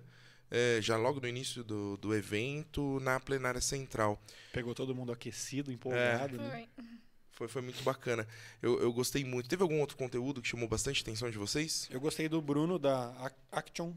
[0.51, 4.21] é, já logo no início do, do evento, na plenária central.
[4.53, 6.37] Pegou todo mundo aquecido, empolgado.
[6.37, 6.69] né?
[6.77, 6.85] Foi.
[7.31, 8.29] Foi, foi muito bacana.
[8.61, 9.49] Eu, eu gostei muito.
[9.49, 11.89] Teve algum outro conteúdo que chamou bastante atenção de vocês?
[11.91, 13.95] Eu gostei do Bruno da Ac- Action.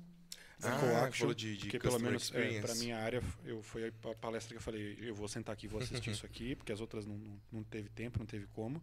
[0.60, 2.62] Da Ah, Coaction, falou de- de porque pelo menos experience.
[2.62, 5.70] para minha área eu foi a palestra que eu falei eu vou sentar aqui e
[5.70, 8.82] vou assistir isso aqui porque as outras não, não, não teve tempo não teve como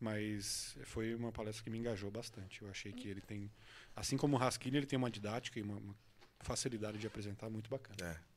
[0.00, 3.50] mas foi uma palestra que me engajou bastante eu achei que ele tem
[3.96, 5.94] assim como o Raskin ele tem uma didática e uma, uma
[6.40, 8.30] facilidade de apresentar muito bacana É.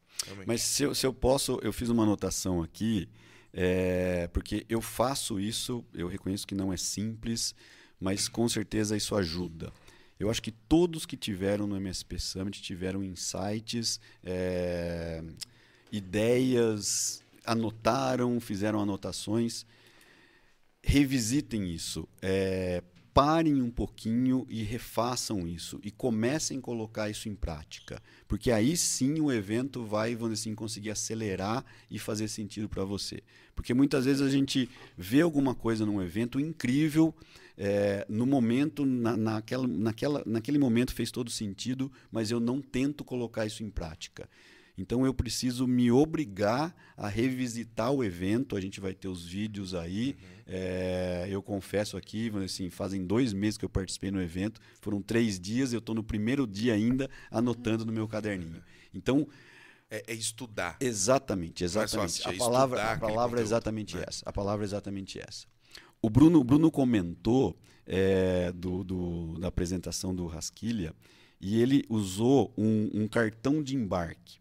[0.46, 3.10] Mas se eu, se eu posso, eu fiz uma anotação aqui,
[3.52, 7.56] é, porque eu faço isso, eu reconheço que não é simples,
[8.00, 9.74] mas com certeza isso ajuda.
[10.24, 15.22] Eu acho que todos que tiveram no MSP Summit tiveram insights, é,
[15.92, 19.66] ideias, anotaram, fizeram anotações.
[20.82, 22.08] Revisitem isso.
[22.22, 22.82] é,
[23.14, 28.76] parem um pouquinho e refaçam isso e comecem a colocar isso em prática, porque aí
[28.76, 33.22] sim o evento vai, vamos assim, conseguir acelerar e fazer sentido para você.
[33.56, 37.14] Porque muitas vezes a gente vê alguma coisa num evento incrível,
[37.58, 43.04] é, no momento, na, naquela, naquela, naquele momento fez todo sentido, mas eu não tento
[43.04, 44.30] colocar isso em prática.
[44.76, 48.56] Então eu preciso me obrigar a revisitar o evento.
[48.56, 50.16] A gente vai ter os vídeos aí.
[50.48, 54.60] É, eu confesso aqui, assim, fazem dois meses que eu participei no evento.
[54.82, 55.74] Foram três dias.
[55.74, 58.64] Eu estou no primeiro dia ainda anotando no meu caderninho.
[58.94, 59.28] Então
[59.92, 60.76] É, é estudar.
[60.80, 62.06] Exatamente, é só exatamente.
[62.10, 64.06] assistir, é a palavra, a palavra é exatamente né?
[64.08, 64.24] essa.
[64.28, 65.46] A palavra é exatamente essa.
[66.04, 70.94] O Bruno, o Bruno comentou é, do, do- da apresentação do Rasquilha
[71.42, 74.38] e ele usou um, um cartão de embarque.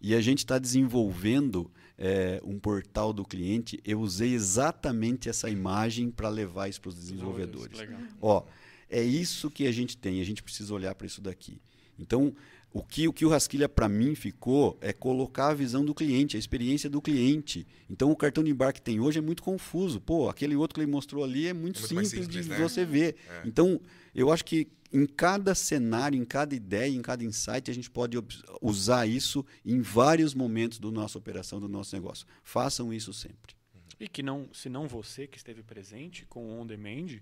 [0.00, 3.80] E a gente está desenvolvendo é, um portal do cliente.
[3.84, 7.78] Eu usei exatamente essa imagem para levar isso para os desenvolvedores.
[8.20, 8.42] Ó,
[8.90, 11.58] é isso que a gente tem, a gente precisa olhar para isso daqui.
[11.98, 12.34] Então,
[12.74, 16.36] o que o, que o Rasquilha para mim ficou é colocar a visão do cliente,
[16.36, 17.64] a experiência do cliente.
[17.88, 20.00] Então, o cartão de embarque que tem hoje é muito confuso.
[20.00, 22.58] Pô, aquele outro que ele mostrou ali é muito, É muito simples, simples, de né?
[22.58, 23.14] você ver.
[23.30, 23.42] É.
[23.46, 23.80] Então,
[24.12, 28.18] eu acho que em cada cenário, em cada ideia, em cada insight, a gente pode
[28.60, 32.26] usar isso em vários momentos da nossa operação, do nosso negócio.
[32.42, 33.54] Façam isso sempre.
[34.00, 37.20] E que não, se não você que esteve presente com o on demand,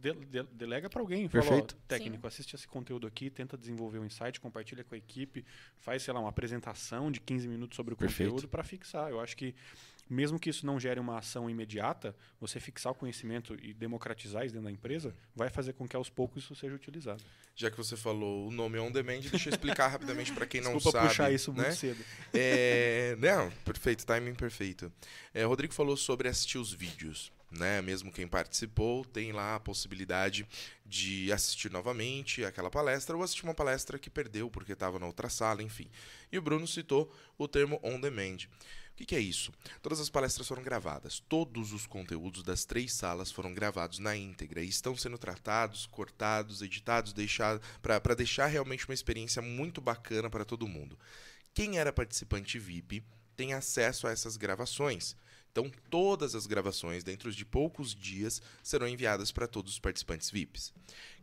[0.00, 1.28] de- de- delega para alguém.
[1.28, 1.76] Fala, Perfeito.
[1.88, 5.44] técnico, assiste esse conteúdo aqui, tenta desenvolver um insight, compartilha com a equipe,
[5.78, 8.30] faz, sei lá, uma apresentação de 15 minutos sobre o Perfeito.
[8.30, 9.10] conteúdo para fixar.
[9.10, 9.54] Eu acho que
[10.10, 14.52] mesmo que isso não gere uma ação imediata, você fixar o conhecimento e democratizar isso
[14.52, 17.22] dentro da empresa, vai fazer com que aos poucos isso seja utilizado.
[17.56, 20.74] Já que você falou o nome on demand, deixa eu explicar rapidamente para quem não
[20.74, 21.08] Desculpa sabe.
[21.08, 21.62] puxar isso né?
[21.62, 22.04] muito cedo.
[22.34, 24.92] É, não, perfeito, timing perfeito.
[25.32, 27.32] É, o Rodrigo falou sobre assistir os vídeos.
[27.58, 27.80] Né?
[27.80, 30.46] Mesmo quem participou tem lá a possibilidade
[30.84, 35.28] de assistir novamente aquela palestra ou assistir uma palestra que perdeu porque estava na outra
[35.28, 35.88] sala, enfim.
[36.32, 38.38] E o Bruno citou o termo on demand.
[38.94, 39.52] O que, que é isso?
[39.82, 44.62] Todas as palestras foram gravadas, todos os conteúdos das três salas foram gravados na íntegra
[44.62, 47.12] e estão sendo tratados, cortados, editados,
[47.82, 50.96] para deixar realmente uma experiência muito bacana para todo mundo.
[51.52, 53.02] Quem era participante VIP
[53.36, 55.16] tem acesso a essas gravações.
[55.54, 60.74] Então, todas as gravações, dentro de poucos dias, serão enviadas para todos os participantes VIPs.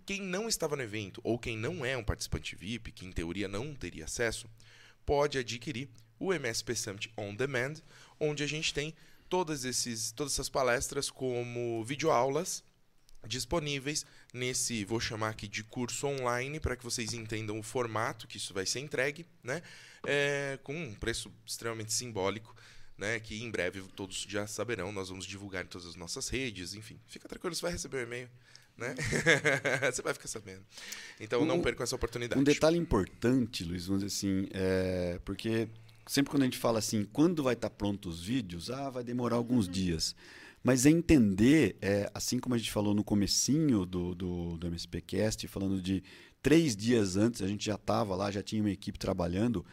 [0.05, 3.49] Quem não estava no evento ou quem não é um participante VIP, que em teoria
[3.49, 4.49] não teria acesso,
[5.05, 7.73] pode adquirir o MSP Summit On Demand,
[8.17, 8.95] onde a gente tem
[9.27, 12.63] todas, esses, todas essas palestras como videoaulas
[13.27, 18.37] disponíveis nesse, vou chamar aqui de curso online, para que vocês entendam o formato que
[18.37, 19.61] isso vai ser entregue, né?
[20.07, 22.55] É, com um preço extremamente simbólico,
[23.01, 23.19] né?
[23.19, 26.99] Que em breve todos já saberão, nós vamos divulgar em todas as nossas redes, enfim.
[27.07, 28.29] Fica tranquilo, você vai receber o e-mail,
[28.77, 28.95] né?
[29.91, 30.61] você vai ficar sabendo.
[31.19, 32.39] Então não Um- percam essa oportunidade.
[32.39, 35.67] Um detalhe importante, Luiz, vamos dizer assim, é, porque
[36.07, 39.35] sempre quando a gente fala assim, quando vai estar pronto os vídeos, ah, vai demorar
[39.35, 40.15] alguns dias.
[40.63, 45.47] Mas é entender, é, assim como a gente falou no comecinho do, do, do MSPcast,
[45.47, 46.03] falando de
[46.39, 49.65] três dias antes, a gente já estava lá, já tinha uma equipe trabalhando,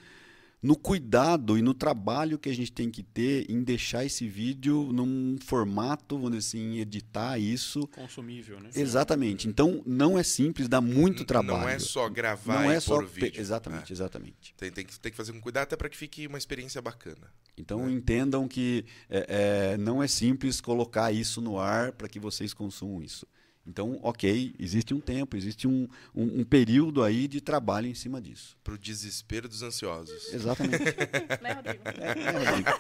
[0.60, 4.90] no cuidado e no trabalho que a gente tem que ter em deixar esse vídeo
[4.92, 7.86] num formato, vamos dizer assim, editar isso.
[7.88, 8.70] Consumível, né?
[8.74, 9.46] Exatamente.
[9.48, 11.60] Então, não é simples, dá muito trabalho.
[11.62, 13.40] Não é só gravar Não e é só pôr o pe- vídeo.
[13.40, 13.94] Exatamente, É.
[13.94, 14.54] exatamente.
[14.56, 17.32] Tem, tem que, tem que fazer com cuidado até para que fique uma experiência bacana.
[17.56, 22.52] Então entendam que é, é, não é simples colocar isso no ar para que vocês
[22.54, 23.26] consumam isso.
[23.68, 28.18] Então, ok, existe um tempo, existe um, um, um período aí de trabalho em cima
[28.20, 28.56] disso.
[28.64, 30.32] Pro desespero dos ansiosos.
[30.32, 30.78] Exatamente.
[31.42, 31.82] Né, Rodrigo?
[31.86, 32.70] É, é, Rodrigo.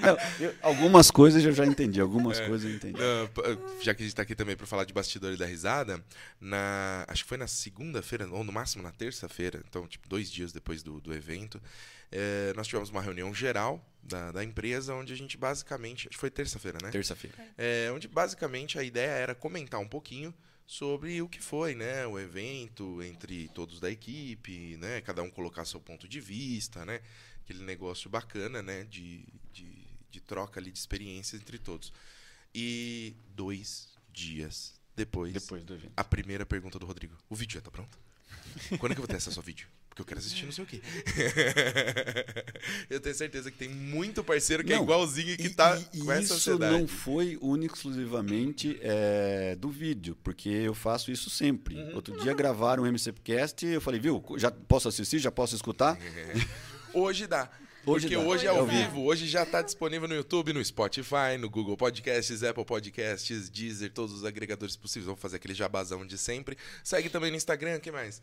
[0.00, 2.98] Não, eu- algumas coisas eu já entendi, algumas coisas eu entendi.
[2.98, 6.02] Não, p- já que a gente tá aqui também para falar de bastidores da risada,
[6.40, 10.52] na, acho que foi na segunda-feira, ou no máximo na terça-feira, então, tipo, dois dias
[10.52, 11.60] depois do, do evento,
[12.12, 16.08] eh, nós tivemos uma reunião geral da, da empresa, onde a gente basicamente.
[16.08, 16.90] Acho que foi terça-feira, né?
[16.90, 17.36] Terça-feira.
[17.58, 20.32] É, onde basicamente a ideia era comentar um pouquinho
[20.66, 25.64] sobre o que foi, né, o evento entre todos da equipe, né, cada um colocar
[25.64, 27.00] seu ponto de vista, né,
[27.44, 31.92] aquele negócio bacana, né, de, de, de troca ali de experiências entre todos.
[32.52, 35.92] E dois dias depois, Depois do evento.
[35.96, 37.96] a primeira pergunta do Rodrigo: o vídeo já tá pronto?
[38.80, 39.68] Quando é que eu vou ter acesso ao vídeo?
[39.96, 40.82] Porque eu quero assistir não sei o quê.
[42.90, 45.74] eu tenho certeza que tem muito parceiro que é Não, igualzinho e que E- tá
[45.78, 46.78] e- e com essa isso ansiedade.
[46.78, 51.76] não foi único exclusivamente é, do vídeo, porque eu faço isso sempre.
[51.76, 51.94] Uhum.
[51.94, 55.98] Outro dia gravaram um MCPcast, eu falei, viu, já posso assistir, já posso escutar?
[56.92, 57.50] Hoje dá.
[57.86, 58.28] Hoje porque dá.
[58.28, 59.02] hoje é ao vivo.
[59.04, 64.12] Hoje já está disponível no YouTube, no Spotify, no Google Podcasts, Apple Podcasts, Deezer, todos
[64.12, 65.06] os agregadores possíveis.
[65.06, 66.58] Vamos fazer aquele jabazão de sempre.
[66.82, 68.20] Segue também no Instagram, o que mais?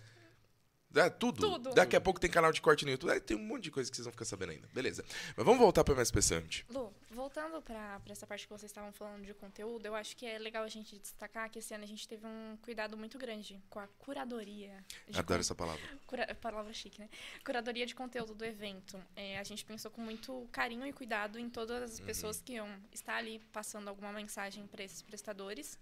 [0.96, 1.40] É, tudo.
[1.42, 1.74] Tudo.
[1.74, 3.10] Daqui a pouco tem canal de corte no YouTube.
[3.12, 4.68] É, tem um monte de coisa que vocês vão ficar sabendo ainda.
[4.74, 5.04] Beleza.
[5.36, 6.66] Mas vamos voltar para o MSP Summit.
[6.70, 10.38] Lu, voltando para essa parte que vocês estavam falando de conteúdo, eu acho que é
[10.38, 13.80] legal a gente destacar que esse ano a gente teve um cuidado muito grande com
[13.80, 14.84] a curadoria.
[15.08, 15.82] de Adoro essa palavra.
[16.06, 17.10] Cura- palavra chique, né?
[17.44, 19.02] Curadoria de conteúdo do evento.
[19.16, 22.70] É, a gente pensou com muito carinho e cuidado em todas as pessoas que iam
[22.92, 25.78] estar ali passando alguma mensagem para esses prestadores.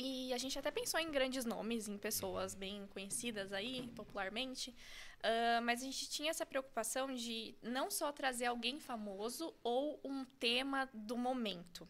[0.00, 4.72] E a gente até pensou em grandes nomes, em pessoas bem conhecidas aí, popularmente.
[5.22, 10.24] Ah, mas a gente tinha essa preocupação de não só trazer alguém famoso ou um
[10.24, 11.88] tema do momento.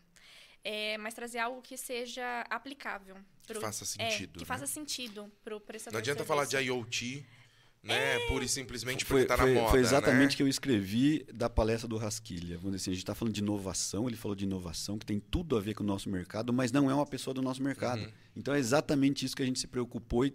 [0.65, 3.17] é, mas trazer algo que seja aplicável.
[3.47, 4.45] Que pro- faça é, sentido, que né?
[4.47, 6.57] faça sentido para o prestador Não adianta falar de.
[6.57, 7.25] IoT,
[7.89, 8.19] né?
[8.29, 9.71] Pura e simplesmente Foi, porque tá na foi- moda.
[9.71, 10.37] foi exatamente o né?
[10.37, 12.57] que eu escrevi da palestra do Rasquilha.
[12.59, 15.19] Vamos dizer assim, a gente está falando de inovação, ele falou de inovação, que tem
[15.19, 18.03] tudo a ver com o nosso mercado, mas não é uma pessoa do nosso mercado.
[18.03, 18.13] Uhum.
[18.37, 20.35] Então é exatamente isso que a gente se preocupou e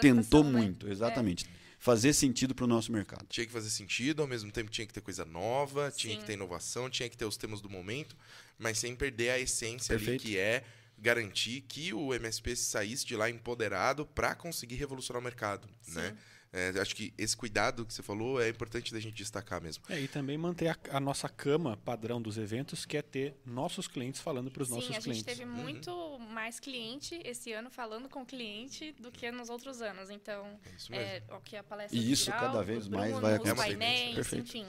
[0.00, 0.50] tentou né?
[0.50, 1.46] muito, exatamente.
[1.78, 3.26] Fazer sentido para o nosso mercado.
[3.28, 6.20] Tinha que fazer sentido, ao mesmo tempo tinha que ter coisa nova, tinha Sim.
[6.20, 8.14] que ter inovação, tinha que ter os temas do momento,
[8.58, 10.62] mas sem perder a essência ali, que é
[10.98, 16.14] garantir que o MSP saísse de lá empoderado para conseguir revolucionar o mercado, né?
[16.52, 19.84] É, acho que esse cuidado que você falou é importante da gente destacar mesmo.
[19.88, 23.86] É, e também manter a, a nossa cama padrão dos eventos, que é ter nossos
[23.86, 25.24] clientes falando para os Sim, nossos a gente clientes.
[25.24, 30.10] teve muito mais cliente esse ano falando com cliente do que nos outros anos.
[30.10, 31.04] Então, É isso mesmo.
[31.06, 33.54] é, o que a palestra E isso Giral, cada vez mais Bruno, vai acontecer.
[33.56, 34.42] painéis, Perfeito.
[34.48, 34.66] enfim.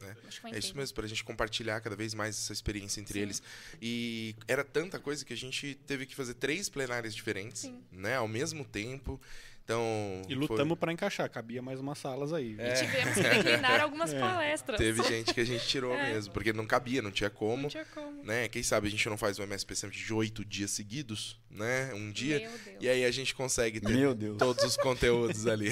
[0.00, 0.14] É.
[0.54, 3.20] É isso mesmo, pra gente compartilhar cada vez mais essa experiência entre Sim.
[3.20, 3.42] eles.
[3.82, 7.82] E era tanta coisa que a gente teve que fazer três plenárias diferentes, Sim.
[7.90, 8.14] né?
[8.14, 9.20] Ao mesmo tempo.
[9.66, 10.22] Então.
[10.28, 12.54] E foi- lutamos para encaixar, cabia mais umas salas aí.
[12.56, 12.70] É.
[12.72, 14.78] E tivemos que declinar algumas palestras.
[14.78, 16.12] Teve gente que a gente tirou É.
[16.12, 17.64] mesmo, porque não cabia, não tinha como.
[17.64, 18.22] Não tinha como.
[18.22, 18.46] Né?
[18.48, 21.92] Quem sabe a gente não faz um MSP Summit de oito dias seguidos, né?
[21.94, 22.38] Um dia.
[22.38, 22.76] Meu Deus.
[22.80, 24.38] E aí a gente consegue ter Meu Deus.
[24.38, 25.70] todos os conteúdos ali.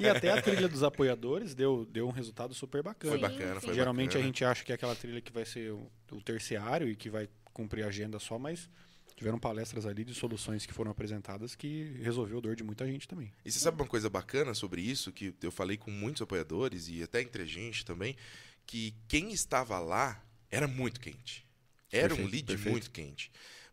[0.00, 3.18] E até a trilha dos apoiadores deu, deu um resultado super bacana.
[3.18, 3.66] Foi Sim, bacana, sim.
[3.66, 4.22] foi Geralmente bacana.
[4.22, 7.10] a gente acha que é aquela trilha que vai ser o, o terciário e que
[7.10, 8.70] vai cumprir a agenda só, mas
[9.18, 13.08] tiveram palestras ali de soluções que foram apresentadas que resolveu a dor de muita gente
[13.08, 13.32] também.
[13.44, 17.02] E você sabe uma coisa bacana sobre isso, que eu falei com muitos apoiadores e
[17.02, 18.16] até entre a gente também,
[18.64, 21.44] que quem estava lá era muito quente.
[21.90, 22.70] Era um Perfeito, lead perfeito.
[22.70, 23.32] muito quente.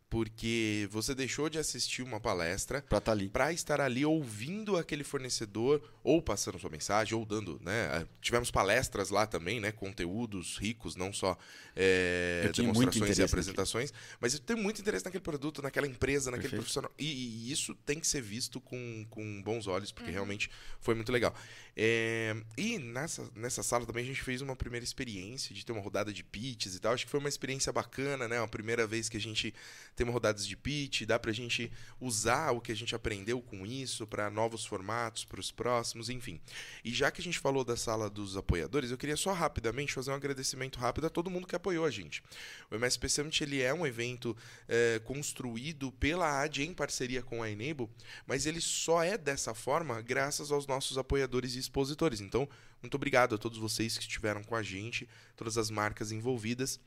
[0.10, 6.22] Porque você deixou de assistir uma palestra Para para estar ali ouvindo aquele fornecedor ou
[6.22, 7.89] passando sua mensagem ou dando, né?
[7.91, 9.72] ah, Tivemos palestras lá também, né?
[9.72, 11.36] Conteúdos ricos, não só
[11.76, 13.91] é, demonstrações e apresentações,
[14.22, 16.62] mas eu tenho muito interesse naquele produto, naquela empresa, naquele Perfeito.
[16.62, 16.91] profissional.
[17.00, 21.12] E, e isso tem que ser visto com, com bons olhos, porque realmente foi muito
[21.12, 21.34] legal.
[21.76, 25.82] É, e nessa, nessa sala também a gente fez uma primeira experiência de ter uma
[25.82, 26.94] rodada de pitches e tal.
[26.94, 28.39] Acho que foi uma experiência bacana, né?
[28.41, 29.54] A primeira vez que a gente
[29.96, 34.06] Temos rodadas de pitch, dá pra gente usar o que a gente aprendeu com isso
[34.06, 36.40] para novos formatos, para os próximos, enfim.
[36.84, 40.12] E já que a gente falou da sala dos apoiadores, eu queria só rapidamente fazer
[40.12, 42.22] um agradecimento rápido a todo mundo que apoiou a gente.
[42.70, 44.36] O MSP Summit ele é um evento
[44.68, 47.90] é, construído pela AD em parceria com a Enable,
[48.28, 52.22] mas ele só é dessa forma graças aos nossos apoiadores e expositores.
[52.22, 52.48] Então,
[52.82, 56.80] muito obrigado a todos vocês que estiveram com a gente, todas as marcas envolvidas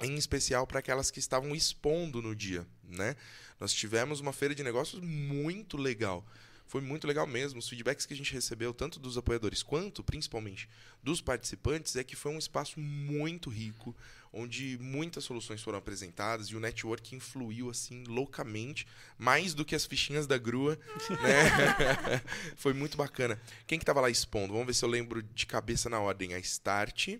[0.00, 3.16] em especial para aquelas que estavam expondo no dia, né?
[3.58, 6.26] Nós tivemos uma feira de negócios muito legal.
[6.66, 7.58] Foi muito legal mesmo.
[7.58, 10.68] Os feedbacks que a gente recebeu, tanto dos apoiadores quanto, principalmente,
[11.02, 13.94] dos participantes, é que foi um espaço muito rico,
[14.32, 19.86] onde muitas soluções foram apresentadas e o network influiu assim loucamente, mais do que as
[19.86, 20.78] fichinhas da grua,
[21.22, 22.22] né?
[22.56, 23.40] foi muito bacana.
[23.66, 24.52] Quem que estava lá expondo?
[24.52, 26.34] Vamos ver se eu lembro de cabeça na ordem.
[26.34, 27.10] A Start,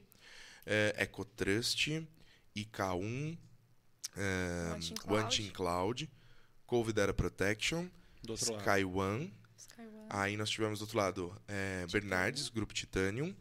[0.67, 2.03] é, EcoTrust,
[2.57, 3.39] IK1,
[4.17, 6.11] é, One Team One Team Cloud,
[6.67, 7.87] Covid Data Protection,
[8.27, 8.61] Do outro lado.
[8.69, 9.35] Sky One.
[10.09, 11.87] Aí nós tivemos do outro lado é.
[11.91, 13.35] Bernardes, Grupo Titanium,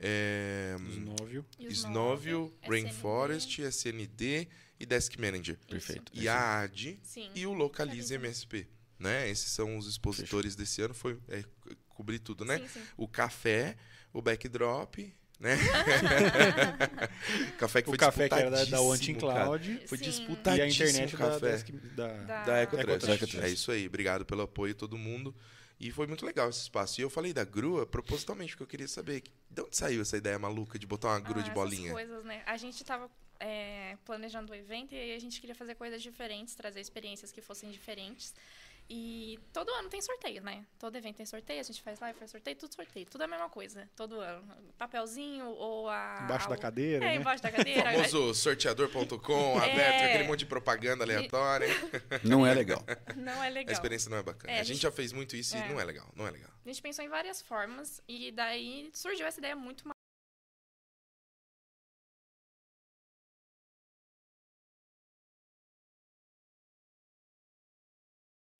[0.00, 1.44] é, Snóvio.
[1.90, 4.48] Nove, Rainforest, SND
[4.80, 5.58] e Desk Manager.
[5.68, 6.12] Perfeito.
[6.14, 7.30] E a AD Sim.
[7.34, 8.12] e o Localize.
[8.14, 8.66] MSP.
[8.98, 9.28] Né?
[9.30, 12.58] Esses são os expositores desse ano, foi é, co- cobrir tudo, né?
[12.58, 12.82] Sim, sim.
[12.96, 13.76] O café,
[14.12, 15.56] o backdrop, né?
[17.58, 19.44] café que O foi café que era da, da One disputadíssimo, Team cara.
[19.46, 19.82] Cloud.
[19.86, 20.04] Foi Sim.
[20.04, 21.50] E a disputadíssimo internet o da, café.
[21.52, 23.38] Desk- da, Da- Da Ecotrust.
[23.40, 25.34] É isso aí, obrigado pelo apoio todo mundo.
[25.80, 27.00] E foi muito legal esse espaço.
[27.00, 30.16] E eu falei da grua propositalmente, porque eu queria saber que- de onde saiu essa
[30.16, 31.92] ideia maluca de botar uma grua Ah, de bolinha.
[31.92, 32.42] coisas, né?
[32.46, 33.08] A gente tava
[33.40, 37.40] é, planejando o evento e aí a gente queria fazer coisas diferentes, trazer experiências que
[37.40, 38.34] fossem diferentes.
[38.90, 40.64] E todo ano tem sorteio, né?
[40.78, 43.04] Todo evento tem sorteio, a gente faz live, faz sorteio, tudo sorteio.
[43.06, 44.42] Tudo é a mesma coisa, todo ano.
[44.78, 46.20] Papelzinho ou a...
[46.24, 47.16] Embaixo da a- cadeira, É, né?
[47.16, 47.82] embaixo da cadeira.
[47.92, 49.72] famoso sorteador.com, É.
[49.72, 51.68] aberto, aquele monte de propaganda aleatória.
[52.24, 52.82] Não é legal.
[53.16, 53.72] Não é A legal.
[53.72, 54.52] experiência não é bacana.
[54.52, 55.68] É, a a gente gente- já fez muito isso e É.
[55.68, 56.50] não é legal, não é legal.
[56.64, 59.86] A gente pensou em várias formas e daí surgiu essa ideia muito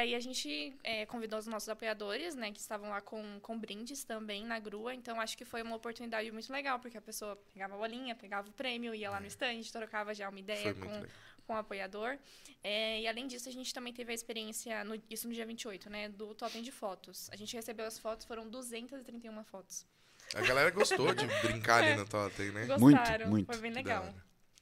[0.00, 4.04] Aí a gente é, convidou os nossos apoiadores, né, que estavam lá com, com brindes
[4.04, 7.74] também na grua, então acho que foi uma oportunidade muito legal, porque a pessoa pegava
[7.74, 10.40] a bolinha, pegava o prêmio, ia lá no stand, trocava já uma É.
[10.40, 11.08] Ideia muito com, legal.
[11.48, 12.16] com o apoiador.
[12.62, 15.90] É, e além disso, a gente também teve a experiência, no- isso no dia 28,
[15.90, 17.28] né, do totem de fotos.
[17.32, 19.84] A gente recebeu as fotos, foram 231 fotos.
[20.32, 21.96] A galera gostou de brincar ali É.
[21.96, 22.66] no totem, né?
[22.66, 23.46] Gostaram, muito.
[23.46, 24.14] foi bem legal.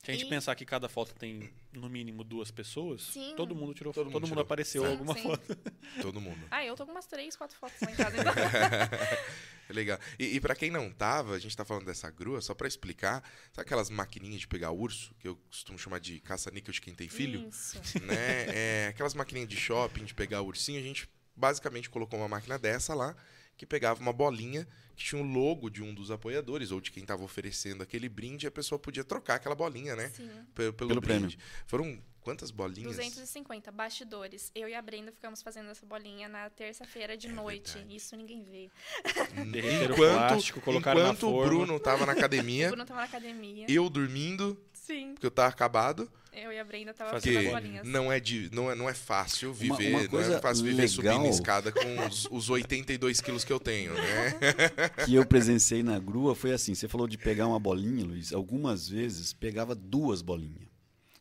[0.07, 3.35] Se a gente E- pensar que cada foto tem no mínimo duas pessoas, Sim.
[3.37, 4.13] todo mundo tirou Todo foto.
[4.13, 4.43] mundo Todo mundo tirou.
[4.45, 5.23] apareceu Sim, alguma sim.
[5.25, 5.57] foto.
[6.01, 6.47] Todo mundo.
[6.51, 8.17] Ah, eu tô com umas três, quatro fotos lá em casa.
[8.21, 8.33] Então.
[9.69, 9.99] Legal.
[10.19, 13.21] E, e para quem não tava, a gente tá falando dessa grua, só pra explicar,
[13.53, 17.09] sabe aquelas maquininhas de pegar urso, que eu costumo chamar de caça-níquel de quem tem
[17.09, 17.49] filho?
[17.49, 17.77] Isso.
[18.07, 18.47] né?
[18.55, 22.95] É, aquelas maquininhas de shopping, de pegar ursinho, a gente basicamente colocou uma máquina dessa
[22.95, 23.17] lá,
[23.57, 27.03] que pegava uma bolinha que tinha o logo de um dos apoiadores, ou de quem
[27.03, 30.09] estava oferecendo aquele brinde, e a pessoa podia trocar aquela bolinha, né?
[30.11, 30.31] Sim.
[30.55, 31.39] Pelo, pelo, Pelo brinde.
[31.67, 32.97] Foram quantas bolinhas?
[32.97, 34.51] 250 bastidores.
[34.55, 37.75] Eu e a Brenda ficamos fazendo essa bolinha na terça-feira de noite.
[37.75, 37.95] verdade.
[37.97, 38.71] Isso ninguém vê.
[39.37, 39.45] O
[39.93, 41.45] Enquanto, plástico, enquanto o.
[41.45, 43.67] Bruno tava na O academia, Bruno tava na academia.
[43.69, 45.13] eu dormindo, Sim.
[45.13, 47.87] porque eu tava acabado, Eu e a Brenda tava Fazendo as bolinhas.
[47.89, 50.87] não é, de, não, é, não é fácil Uma- viver, uma não é fácil viver
[50.89, 54.03] subindo legal- escada com os, os 82 quilos que eu tenho, né?
[55.07, 58.33] que eu presenciei na grua foi assim: você falou de pegar uma bolinha, Luiz.
[58.33, 60.69] Algumas vezes pegava duas bolinhas.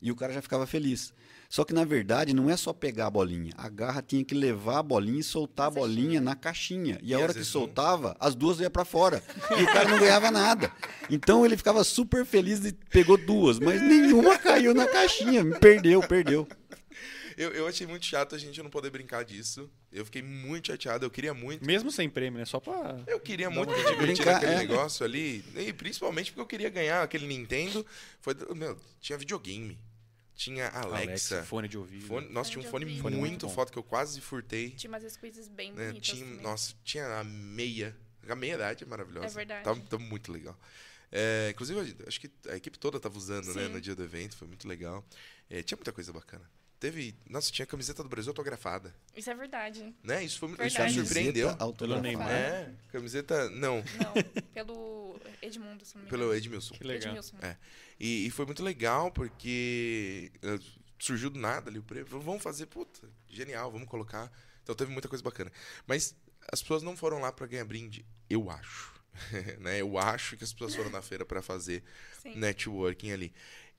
[0.01, 1.13] E o cara já ficava feliz.
[1.49, 3.51] Só que, na verdade, não é só pegar a bolinha.
[3.57, 6.99] A garra tinha que levar a bolinha e soltar a bolinha na caixinha.
[7.01, 7.45] E a hora que não.
[7.45, 9.23] soltava, as duas iam para fora.
[9.57, 10.71] E o cara não ganhava nada.
[11.09, 15.45] Então ele ficava super feliz e pegou duas, mas nenhuma caiu na caixinha.
[15.59, 16.47] Perdeu, perdeu.
[17.37, 19.69] Eu, eu achei muito chato a gente não poder brincar disso.
[19.91, 21.65] Eu fiquei muito chateado, eu queria muito.
[21.65, 22.45] Mesmo sem prêmio, né?
[22.45, 22.97] Só pra.
[23.07, 24.57] Eu queria muito uma me divertir brincar, naquele é.
[24.57, 25.43] negócio ali.
[25.55, 27.85] E principalmente porque eu queria ganhar aquele Nintendo.
[28.21, 29.77] Foi, meu, tinha videogame.
[30.35, 31.43] Tinha Alexa.
[31.43, 32.07] fone de ouvido.
[32.07, 33.03] Fone- nossa, Fone tinha um fone ouvido.
[33.03, 34.71] Muito muito foda que eu quase furtei.
[34.71, 35.87] Tinha umas squeezes bem né?
[35.87, 36.41] bonitas Tinha, também.
[36.41, 37.95] nossa, tinha a meia.
[38.27, 39.27] A meia idade é maravilhosa.
[39.27, 39.63] É verdade.
[39.63, 40.59] Tá, tá muito legal.
[41.11, 43.69] É, inclusive, acho que a equipe toda tava usando, né, Sim.
[43.71, 45.05] no dia do evento, foi muito legal.
[45.49, 46.43] É, tinha muita coisa bacana.
[46.85, 47.15] Teve.
[47.27, 48.93] Nossa, tinha camiseta do Brasil autografada.
[49.15, 49.91] Isso é verdade.
[50.03, 50.23] Né?
[50.23, 50.93] Isso, foi, isso me Verdade.
[50.93, 51.55] surpreendeu.
[51.57, 52.07] Autografada.
[52.07, 52.29] Neymar.
[52.29, 53.49] É, camiseta.
[53.49, 56.23] Não, Não, pelo Edmundo, se não me engano.
[56.23, 56.75] pelo Edmilson.
[56.75, 57.07] Que legal.
[57.07, 57.37] Edmilson.
[57.41, 57.57] É.
[57.99, 60.59] E, e foi muito legal porque eh,
[60.99, 62.05] surgiu do nada ali o prêmio.
[62.05, 64.31] Falou, Vamos fazer, puta, genial, vamos colocar.
[64.61, 65.51] Então teve muita coisa bacana.
[65.87, 66.15] Mas
[66.51, 68.93] as pessoas não foram lá pra ganhar brinde, eu acho.
[69.59, 69.81] né?
[69.81, 71.83] Eu acho que as pessoas foram na feira pra fazer
[72.21, 72.35] Sim.
[72.35, 73.33] networking ali.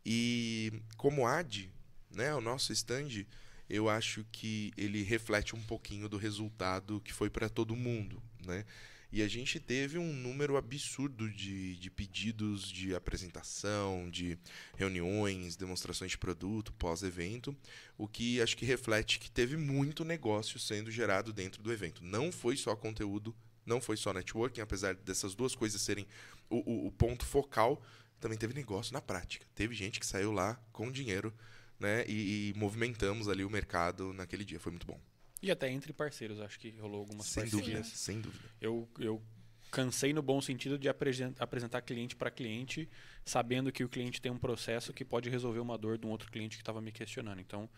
[0.04, 1.70] E como AD,
[2.10, 2.34] né?
[2.34, 3.26] O nosso stand,
[3.68, 8.64] eu acho que ele reflete um pouquinho do resultado que foi para todo mundo, né?
[9.12, 14.36] E a gente teve um número absurdo de, de pedidos de apresentação, de
[14.76, 17.56] reuniões, demonstrações de produto, pós-evento,
[17.96, 22.04] o que acho que reflete que teve muito negócio sendo gerado dentro do evento.
[22.04, 23.34] Não foi só conteúdo,
[23.64, 26.06] não foi só networking, apesar dessas duas coisas serem
[26.50, 27.80] o, o, o ponto focal,
[28.20, 29.46] também teve negócio na prática.
[29.54, 31.32] Teve gente que saiu lá com dinheiro
[31.78, 34.58] né, e, e movimentamos ali o mercado naquele dia.
[34.60, 35.00] Foi muito bom.
[35.42, 37.66] E até entre parceiros, acho que rolou algumas Sem parcerias.
[37.66, 38.44] dúvida, sem dúvida.
[38.60, 39.22] Eu, eu
[39.70, 42.88] cansei no bom sentido de apresen- apresentar cliente para cliente,
[43.24, 46.30] sabendo que o cliente tem um processo que pode resolver uma dor de um outro
[46.30, 47.40] cliente que estava me questionando.
[47.40, 47.68] Então,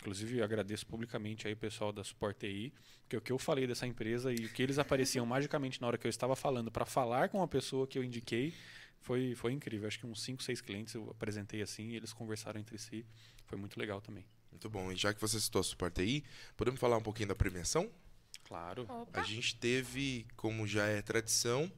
[0.00, 2.72] inclusive, agradeço publicamente aí o pessoal da Support TI,
[3.02, 5.98] porque o que eu falei dessa empresa e o que eles apareciam magicamente na hora
[5.98, 8.54] que eu estava falando para falar com a pessoa que eu indiquei
[9.00, 9.86] foi, foi incrível.
[9.86, 13.04] Acho que uns 5, 6 clientes eu apresentei assim e eles conversaram entre si.
[13.52, 14.24] Foi muito legal também.
[14.50, 14.90] Muito bom.
[14.90, 16.24] E já que você citou a Suporte aí,
[16.56, 17.90] podemos falar um pouquinho da premiação?
[18.48, 18.86] Claro.
[18.88, 21.70] Opa, A gente teve, como já é tradição,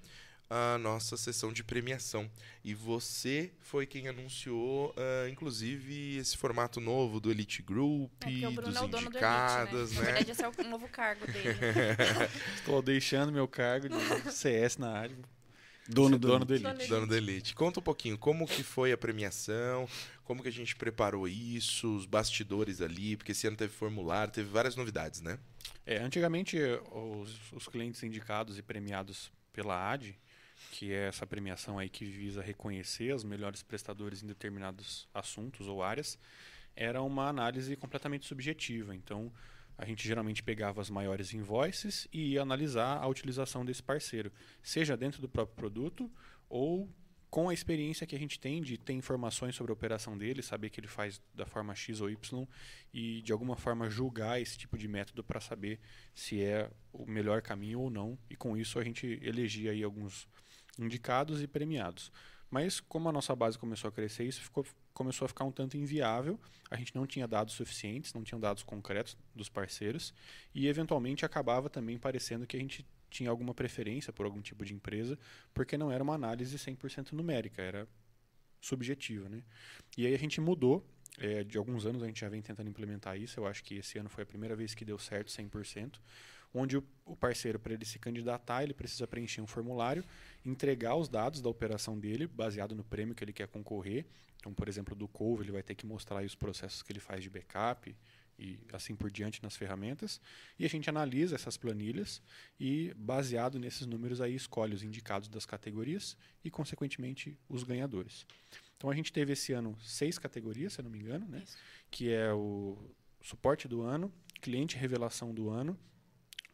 [0.49, 2.31] a nossa sessão de premiação.
[2.63, 8.53] E você foi quem anunciou, ah, inclusive, esse formato novo do Elite Group, é o
[8.53, 9.59] Bruno dos é o dono do Elite, né?
[9.59, 11.59] Na verdade, esse é o novo cargo dele.
[12.55, 13.97] Estou deixando meu cargo de
[14.33, 15.17] CS na área.
[15.89, 16.71] Dono do dono do Elite.
[16.71, 16.89] Elite.
[16.89, 17.55] Dono da Elite.
[17.55, 19.89] Conta um pouquinho como que foi a premiação,
[20.25, 24.49] como que a gente preparou isso, os bastidores ali, porque esse ano teve formulário, teve
[24.49, 25.39] várias novidades, né?
[25.87, 26.57] É, antigamente,
[26.91, 30.17] os, os clientes indicados e premiados pela AD,
[30.71, 35.83] que é essa premiação aí que visa reconhecer os melhores prestadores em determinados assuntos ou
[35.83, 36.19] áreas,
[36.75, 38.95] era uma análise completamente subjetiva.
[38.95, 39.31] Então,
[39.77, 44.97] a gente geralmente pegava as maiores invoices e ia analisar a utilização desse parceiro, seja
[44.97, 46.11] dentro do próprio produto
[46.49, 46.89] ou
[47.35, 50.71] com a experiência que a gente tem de ter informações sobre a operação dele, saber
[50.71, 52.47] que ele faz da forma X ou Y
[52.93, 55.81] e de alguma forma julgar esse tipo de método para saber
[56.15, 58.17] se é o melhor caminho ou não.
[58.31, 60.29] E com isso a gente elegia aí alguns
[60.79, 62.13] indicados e premiados.
[62.49, 64.65] Mas como a nossa base começou a crescer, isso ficou,
[64.95, 66.41] começou a ficar um tanto inviável.
[66.71, 70.15] A gente não tinha dados suficientes, não tinha dados concretos dos parceiros
[70.55, 74.75] e eventualmente acabava também parecendo que a gente tinha alguma preferência por algum tipo de
[74.75, 75.19] empresa,
[75.53, 77.87] porque não era uma análise 100% numérica, era
[78.61, 79.43] subjetiva, né?
[79.97, 80.85] E aí a gente mudou,
[81.19, 83.99] é, de alguns anos a gente já vem tentando implementar isso, eu acho que esse
[83.99, 86.01] ano foi a primeira vez que deu certo 100%,
[86.55, 90.05] onde o, o parceiro, para ele se candidatar, ele precisa preencher um formulário,
[90.47, 94.07] entregar os dados da operação dele, baseado no prêmio que ele quer concorrer.
[94.37, 97.23] Então, por exemplo, do Couve, ele vai ter que mostrar os processos que ele faz
[97.23, 97.95] de backup,
[98.39, 100.21] e assim por diante nas ferramentas.
[100.59, 102.21] E a gente analisa essas planilhas
[102.59, 108.27] e, baseado nesses números, aí escolhe os indicados das categorias e, consequentemente, os ganhadores.
[108.77, 111.43] Então a gente teve esse ano seis categorias, se eu não me engano, né?
[111.45, 111.57] Isso.
[111.91, 112.77] que é o
[113.23, 115.79] suporte do ano, cliente revelação do ano,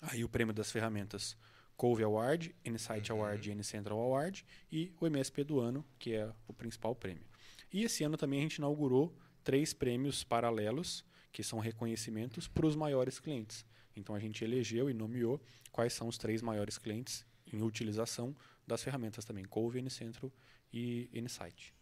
[0.00, 1.36] aí o prêmio das ferramentas
[1.76, 6.52] Cove Award, Insight Award e N-Central Award e o MSP do ano, que é o
[6.52, 7.24] principal prêmio.
[7.72, 12.76] E esse ano também a gente inaugurou três prêmios paralelos, que são reconhecimentos para os
[12.76, 13.64] maiores clientes.
[13.96, 15.40] Então a gente elegeu e nomeou
[15.72, 18.36] quais são os três maiores clientes em utilização
[18.66, 20.30] das ferramentas também, Cove, N-Central
[20.72, 21.74] e Insight.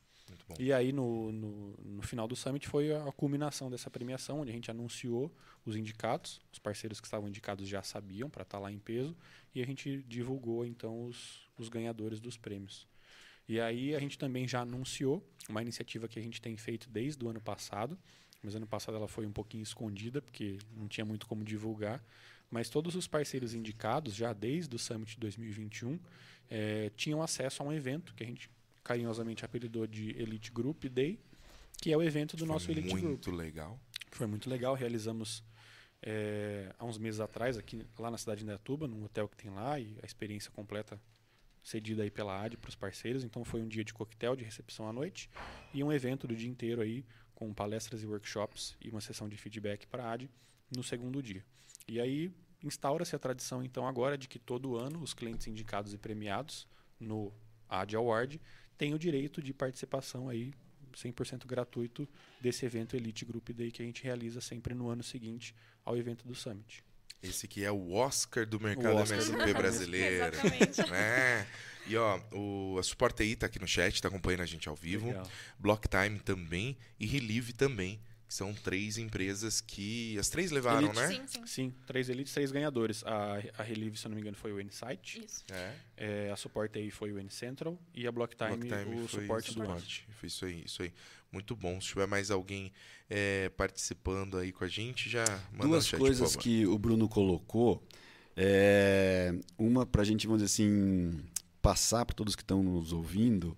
[0.59, 4.55] E aí, no, no, no final do Summit, foi a culminação dessa premiação, onde a
[4.55, 5.33] gente anunciou
[5.65, 9.17] os indicados, os parceiros que estavam indicados já sabiam para estar lá em peso,
[9.55, 12.87] e a gente divulgou, então, os, os ganhadores dos prêmios.
[13.49, 17.25] E aí, a gente também já anunciou uma iniciativa que a gente tem feito desde
[17.25, 17.99] o ano passado,
[18.43, 22.03] mas ano passado ela foi um pouquinho escondida, porque não tinha muito como divulgar,
[22.51, 25.99] mas todos os parceiros indicados, já desde o Summit 2021,
[26.51, 28.49] eh, tinham acesso a um evento que a gente
[28.83, 31.19] carinhosamente apelidou de Elite Group Day,
[31.81, 33.03] que é o evento do Foi nosso Elite Group.
[33.03, 33.81] muito legal.
[34.11, 35.45] Foi muito legal, realizamos
[36.03, 39.51] é, há uns meses atrás, aqui lá na cidade de Indaiatuba, num hotel que tem
[39.51, 41.01] lá, e a experiência completa
[41.63, 43.25] cedida aí pela AD para os parceiros.
[43.25, 45.29] Então foi um dia de coquetel, de recepção à noite,
[45.75, 47.05] e um evento do dia inteiro aí,
[47.35, 50.29] com palestras e workshops e uma sessão de feedback para a AD
[50.75, 51.45] no segundo dia.
[51.87, 52.33] E aí
[52.65, 56.67] instaura-se a tradição então agora de que todo ano os clientes indicados e premiados
[56.99, 57.33] no
[57.69, 58.41] AD Award
[58.79, 60.55] têm o direito de participação aí
[60.95, 62.09] 100% gratuito
[62.41, 65.55] desse evento Elite Group Day que a gente realiza sempre no ano seguinte
[65.85, 66.83] ao evento do Summit.
[67.23, 70.35] Esse aqui é o Oscar do mercado Oscar MSP brasileiro.
[70.35, 70.81] Exatamente.
[70.95, 71.47] É.
[71.87, 74.77] E ó, o, a Suporte aí tá aqui no chat, tá acompanhando a gente ao
[74.77, 75.07] vivo.
[75.07, 75.29] Legal.
[75.59, 77.99] Block Time também e Relive também
[78.29, 80.19] que são três empresas que.
[80.19, 80.97] As três levaram, Elite.
[80.97, 81.09] né?
[81.09, 81.47] Sim, sim.
[81.47, 83.03] Sim, três elites, três ganhadores.
[83.07, 85.25] A, a Relive, se eu não me engano, foi o N-Site.
[85.25, 85.45] Isso.
[85.51, 85.75] É.
[85.97, 87.79] É, a Support aí foi o N-Central.
[87.95, 89.71] E a Blocktime, Blocktime o foi suporte do ano.
[89.71, 90.07] suporte.
[90.11, 90.93] Foi isso aí, isso aí.
[91.33, 91.81] Muito bom.
[91.81, 92.71] Se tiver mais alguém
[93.09, 97.09] é, participando aí com a gente, já manda Duas chat, por coisas que o Bruno
[97.09, 97.83] colocou.
[98.37, 101.19] É, uma para a gente, vamos dizer assim,
[101.63, 103.57] passar para todos que estão nos ouvindo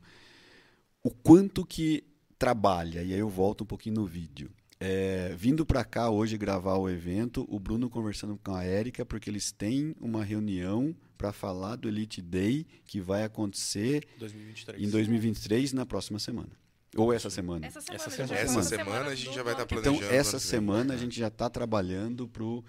[1.03, 2.05] o quanto que
[2.39, 3.03] trabalha.
[3.03, 4.49] E aí eu volto um pouquinho no vídeo.
[4.83, 9.29] É, vindo para cá hoje gravar o evento, o Bruno conversando com a Érica, porque
[9.29, 14.83] eles têm uma reunião para falar do Elite Day que vai acontecer 2023.
[14.83, 16.49] em 2023 na próxima semana.
[16.97, 17.67] Ou essa semana.
[17.67, 18.03] Essa semana.
[18.03, 18.41] Essa semana.
[18.41, 19.69] Essa uma semana a gente já vai estar ano.
[19.69, 19.97] planejando.
[19.97, 22.65] Então, essa semana a gente já está trabalhando para o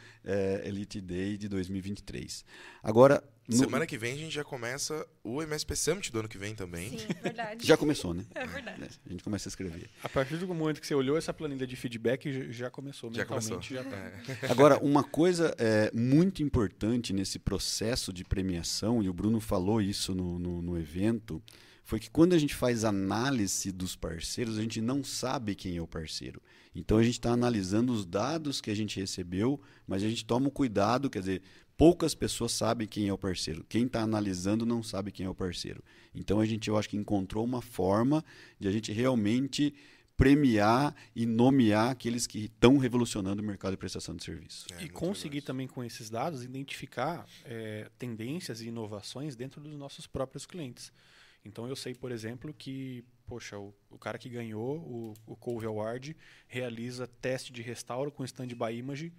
[0.63, 2.45] Elite Day de 2023.
[2.83, 6.37] Agora, no- Semana que vem a gente já começa o MSP Summit do ano que
[6.37, 6.97] vem também.
[6.97, 7.65] Sim, verdade.
[7.65, 8.23] já começou, né?
[8.35, 8.89] É verdade.
[9.05, 9.89] A gente começa a escrever.
[10.03, 13.59] A partir do momento que você olhou essa planilha de feedback, já- começou Já começou.
[13.59, 13.73] mentalmente.
[13.73, 14.47] Já tá.
[14.47, 14.51] É.
[14.51, 20.13] Agora, uma coisa é, muito importante nesse processo de premiação, e o Bruno falou isso
[20.15, 21.41] no, no, no evento,
[21.83, 25.81] foi que quando a gente faz análise dos parceiros, a gente não sabe quem é
[25.81, 26.41] o parceiro.
[26.73, 30.47] Então a gente está analisando os dados que a gente recebeu, mas a gente toma
[30.47, 31.41] o cuidado, quer dizer,
[31.81, 33.65] poucas pessoas sabem quem é o parceiro.
[33.67, 35.83] Quem está analisando não sabe quem é o parceiro.
[36.13, 38.23] Então a gente, eu acho que encontrou uma forma
[38.59, 39.73] de a gente realmente
[40.15, 44.67] premiar e nomear aqueles que estão revolucionando o mercado de prestação de serviço.
[44.77, 49.75] É, e conseguir legal também com esses dados identificar é, tendências e inovações dentro dos
[49.75, 50.93] nossos próprios clientes.
[51.43, 55.65] Então eu sei, por exemplo, que poxa, o, o cara que ganhou o, o Cove
[55.65, 56.15] Award
[56.47, 59.11] realiza teste de restauro com stand-by image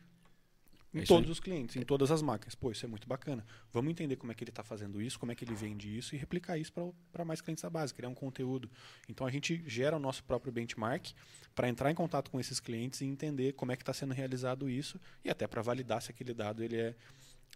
[0.95, 2.55] em isso todos os clientes, em todas as máquinas.
[2.55, 3.45] Pô, isso é muito bacana.
[3.73, 6.15] Vamos entender como é que ele está fazendo isso, como é que ele vende isso
[6.15, 6.73] e replicar isso
[7.11, 8.71] para mais clientes da base, criar um conteúdo.
[9.09, 11.13] Então a gente gera o nosso próprio benchmark
[11.55, 14.69] para entrar em contato com esses clientes e entender como é que está sendo realizado
[14.69, 16.95] isso e até para validar se aquele dado ele é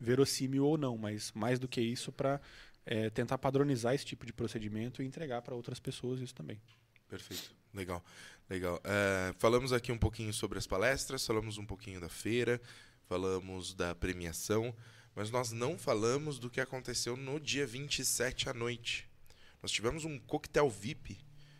[0.00, 2.40] verossímil ou não, mas mais do que isso para
[3.14, 6.60] tentar padronizar esse tipo de procedimento e entregar para outras pessoas isso também.
[7.08, 7.54] Perfeito.
[7.74, 8.02] Legal.
[8.48, 8.80] Legal.
[8.84, 12.60] É, falamos aqui um pouquinho sobre as palestras, falamos um pouquinho da feira,
[13.08, 14.74] falamos da premiação,
[15.14, 19.08] mas nós não falamos do que aconteceu no dia 27 à noite.
[19.62, 21.18] Nós tivemos um coquetel VIP.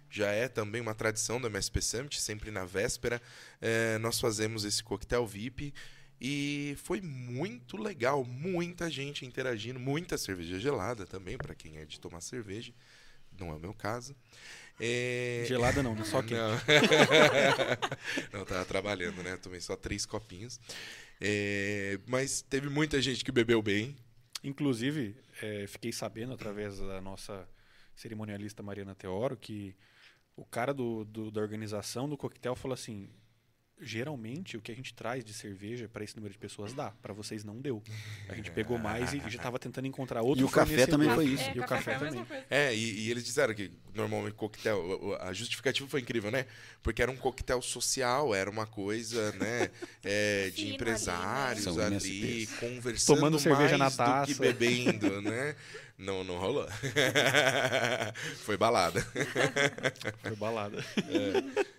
[0.08, 3.20] Já é também uma tradição do MSP Summit, sempre na véspera
[3.60, 5.74] é, nós fazemos esse coquetel VIP
[6.20, 12.00] e foi muito legal, muita gente interagindo, muita cerveja gelada também, para quem é de
[12.00, 12.72] tomar cerveja,
[13.38, 14.16] não é o meu caso.
[14.80, 15.44] É...
[15.46, 16.04] Gelada não, né?
[16.04, 16.34] só quente.
[16.34, 16.56] Não.
[18.40, 19.36] não, tava trabalhando, né?
[19.36, 20.60] Tomei só três copinhos.
[21.20, 23.96] É, Mas teve muita gente que bebeu bem.
[24.44, 27.48] Inclusive, eh, fiquei sabendo através da nossa
[27.94, 29.74] cerimonialista Mariana Teoro que
[30.36, 33.08] o cara do, do- da organização do coquetel falou assim:
[33.80, 37.12] geralmente o que a gente traz de cerveja para esse número de pessoas dá, para
[37.12, 37.82] vocês não deu.
[38.28, 41.26] A gente pegou mais e já estava tentando encontrar outro E o café também foi
[41.26, 41.50] isso.
[41.54, 42.26] E o café a também.
[42.48, 46.46] É, e, e eles disseram que normalmente coquetel, a justificativa foi incrível, né?
[46.82, 49.70] Porque era um coquetel social, era uma coisa, né,
[50.04, 50.74] é, de ali, né?
[50.74, 52.58] empresários ali, MSPs.
[52.58, 54.32] conversando Tomando cerveja mais na do taça.
[54.32, 55.54] que bebendo, né?
[55.98, 56.68] Não, não rolou.
[58.44, 59.00] foi balada.
[60.22, 60.84] Foi balada.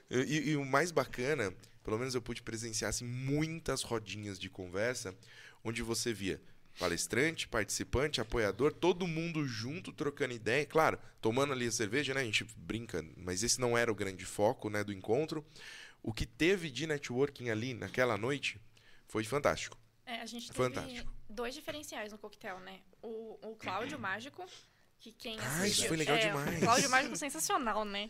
[0.10, 1.54] E, e o mais bacana,
[1.88, 5.16] pelo menos eu pude presenciar assim, muitas rodinhas de conversa,
[5.64, 6.42] onde você via
[6.78, 12.20] palestrante, participante, apoiador, todo mundo junto trocando ideia, claro, tomando ali a cerveja, né?
[12.20, 15.46] A gente brinca, mas esse não era o grande foco, né, do encontro.
[16.04, 18.60] O que teve de networking ali naquela noite
[19.08, 19.78] foi fantástico.
[20.06, 21.10] É, a gente teve Fantástico.
[21.30, 22.82] dois diferenciais no coquetel, né?
[23.02, 24.46] O, o Cláudio Mágico,
[25.00, 25.68] que quem Ah, assistiu...
[25.72, 26.58] isso foi legal é, demais.
[26.58, 28.10] O Cláudio Mágico sensacional, né?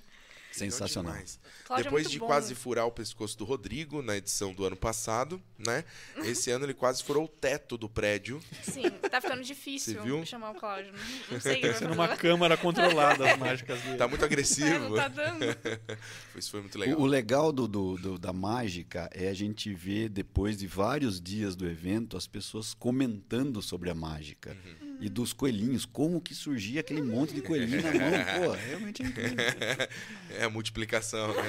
[0.60, 1.16] Sensacional.
[1.16, 2.28] É Depois muito de bom.
[2.28, 5.84] quase furar o pescoço do Rodrigo na edição do ano passado, né?
[6.24, 8.42] Esse ano ele quase furou o teto do prédio.
[8.64, 10.26] Sim, tá ficando difícil Você viu?
[10.26, 10.92] chamar o Cláudio.
[10.94, 11.00] Não,
[11.34, 13.98] não sei o que vai Sendo uma câmara controlada as mágicas dele.
[13.98, 14.90] Tá muito É, agressivo.
[14.90, 15.46] não tá dando.
[16.36, 17.00] Isso foi muito O- legal.
[17.00, 21.56] O, legal do, do- do- da mágica é a gente ver, depois de vários dias
[21.56, 24.56] do evento, as pessoas comentando sobre a mágica.
[25.00, 28.46] E dos coelhinhos, como que surgia aquele monte de coelhinho na mão.
[28.46, 29.38] Pô, realmente é incrível.
[30.40, 31.44] É a multiplicação, né?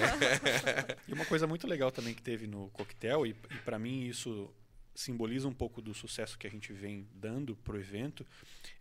[1.09, 4.51] E uma coisa muito legal também que teve no coquetel, e, e para mim isso
[4.95, 8.27] simboliza um pouco do sucesso que a gente vem dando pro evento,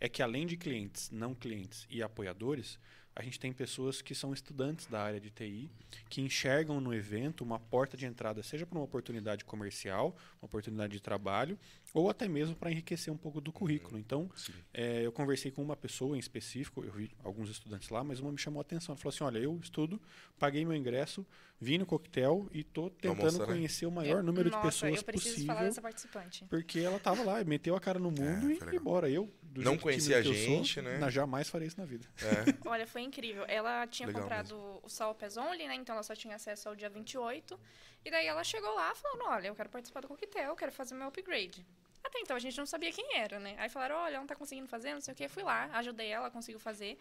[0.00, 2.78] é que além de clientes, não clientes e apoiadores,
[3.18, 5.68] a gente tem pessoas que são estudantes da área de TI,
[6.08, 10.92] que enxergam no evento uma porta de entrada, seja para uma oportunidade comercial, uma oportunidade
[10.92, 11.58] de trabalho,
[11.94, 13.98] ou até mesmo para enriquecer um pouco do currículo.
[13.98, 14.30] Então,
[14.74, 18.30] é, eu conversei com uma pessoa em específico, eu vi alguns estudantes lá, mas uma
[18.30, 18.92] me chamou a atenção.
[18.92, 20.00] Ela falou assim: olha, eu estudo,
[20.38, 21.26] paguei meu ingresso,
[21.60, 23.46] vim no coquetel e estou tentando né?
[23.46, 25.54] conhecer o maior Eu- número Nossa, de pessoas eu preciso possível.
[25.54, 26.44] falar dessa participante.
[26.48, 29.08] Porque ela tava lá, meteu a cara no mundo É, e foi embora.
[29.10, 30.98] Eu, do Não jeito conhecia a que eu gente, né?
[30.98, 32.06] na- jamais faria isso na vida.
[32.22, 32.22] É.
[32.68, 33.44] Olha, foi incrível.
[33.48, 35.74] Ela tinha Legal comprado o Sol Only, né?
[35.74, 37.58] Então ela só tinha acesso ao dia 28.
[38.04, 40.94] E daí ela chegou lá falando: Olha, eu quero participar do coquetel, eu quero fazer
[40.94, 41.66] meu upgrade.
[42.02, 43.54] Até então a gente não sabia quem era, né?
[43.58, 45.28] Aí falaram: Olha, ela não tá conseguindo fazer, não sei o quê.
[45.28, 46.98] Fui lá, ajudei ela, conseguiu fazer.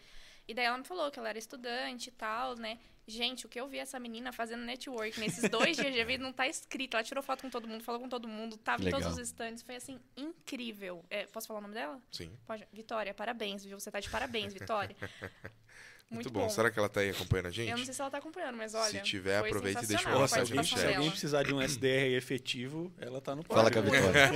[0.47, 2.79] E daí ela me falou que ela era estudante e tal, né?
[3.05, 6.33] Gente, o que eu vi essa menina fazendo network nesses dois dias de evento não
[6.33, 6.95] tá escrito.
[6.95, 9.21] Ela tirou foto com todo mundo, falou com todo mundo, tava em todos Legal.
[9.21, 9.61] os stands.
[9.61, 11.03] Foi assim, incrível.
[11.09, 12.01] É, posso falar o nome dela?
[12.11, 12.37] Sim.
[12.45, 12.67] Pode.
[12.71, 13.79] Vitória, parabéns, viu?
[13.79, 14.95] Você tá de parabéns, Vitória.
[16.09, 16.49] Muito, bom.
[16.49, 17.69] Será que ela tá aí acompanhando a gente?
[17.69, 19.01] Eu não sei se ela tá acompanhando, mas olha.
[19.01, 21.11] tiver, foi aproveita e deixa uma a se alguém, se alguém dela.
[21.11, 23.83] precisar de um SDR efetivo, ela tá no Fala pódio.
[23.83, 24.31] com a Vitória.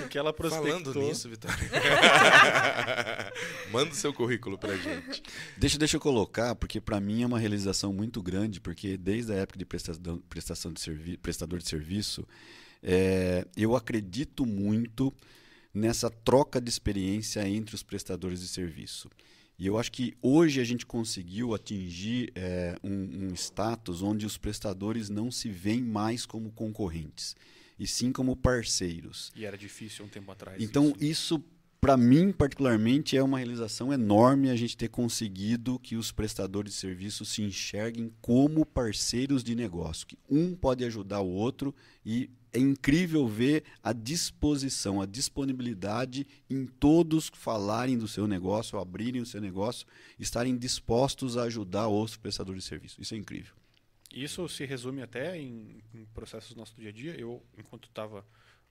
[0.00, 0.70] Porque ela prospectou.
[0.70, 1.56] Falando nisso, Vitória.
[3.70, 5.22] Manda o seu currículo pra gente.
[5.56, 9.36] Deixa, deixa eu colocar, porque para mim é uma realização muito grande, porque desde a
[9.36, 12.26] época de prestação, prestação de servi prestador de serviço,
[12.82, 15.14] é, eu acredito muito
[15.72, 19.08] nessa troca de experiência entre os prestadores de serviço.
[19.60, 24.38] E eu acho que hoje a gente conseguiu atingir é, um, um status onde os
[24.38, 27.36] prestadores não se veem mais como concorrentes,
[27.78, 29.30] e sim como parceiros.
[29.36, 30.62] E era difícil um tempo atrás.
[30.62, 31.04] Então, isso.
[31.04, 31.44] isso,
[31.80, 36.78] para mim, particularmente, é uma realização enorme a gente ter conseguido que os prestadores de
[36.78, 41.74] serviço se enxerguem como parceiros de negócio, que um pode ajudar o outro
[42.04, 49.22] e é incrível ver a disposição, a disponibilidade em todos falarem do seu negócio, abrirem
[49.22, 49.86] o seu negócio,
[50.18, 53.00] estarem dispostos a ajudar outros prestadores de serviço.
[53.00, 53.54] Isso é incrível.
[54.12, 57.14] Isso se resume até em, em processos do nosso dia a dia.
[57.18, 58.26] Eu, enquanto estava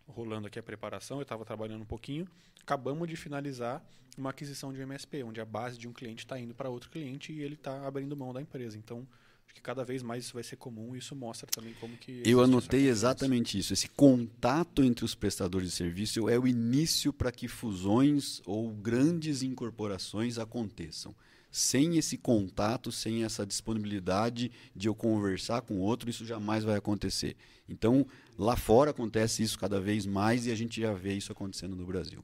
[0.06, 2.28] rolando aqui a preparação, eu estava trabalhando um pouquinho,
[2.70, 3.84] acabamos de finalizar
[4.16, 6.92] uma aquisição de um MSP, onde a base de um cliente está indo para outro
[6.92, 8.78] cliente e ele está abrindo mão da empresa.
[8.78, 9.08] Então,
[9.44, 12.22] acho que cada vez mais isso vai ser comum e isso mostra também como que...
[12.24, 13.74] Eu anotei exatamente isso.
[13.74, 19.42] Esse contato entre os prestadores de serviço é o início para que fusões ou grandes
[19.42, 21.16] incorporações aconteçam.
[21.52, 26.76] Sem esse contato, sem essa disponibilidade de eu conversar com o outro, isso jamais vai
[26.76, 27.36] acontecer.
[27.68, 28.06] Então,
[28.38, 31.88] lá fora acontece isso cada vez mais e a gente já vê isso acontecendo no
[31.88, 32.24] Brasil.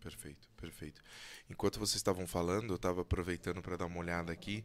[0.00, 1.02] Perfeito, perfeito.
[1.48, 4.64] Enquanto vocês estavam falando, eu estava aproveitando para dar uma olhada aqui.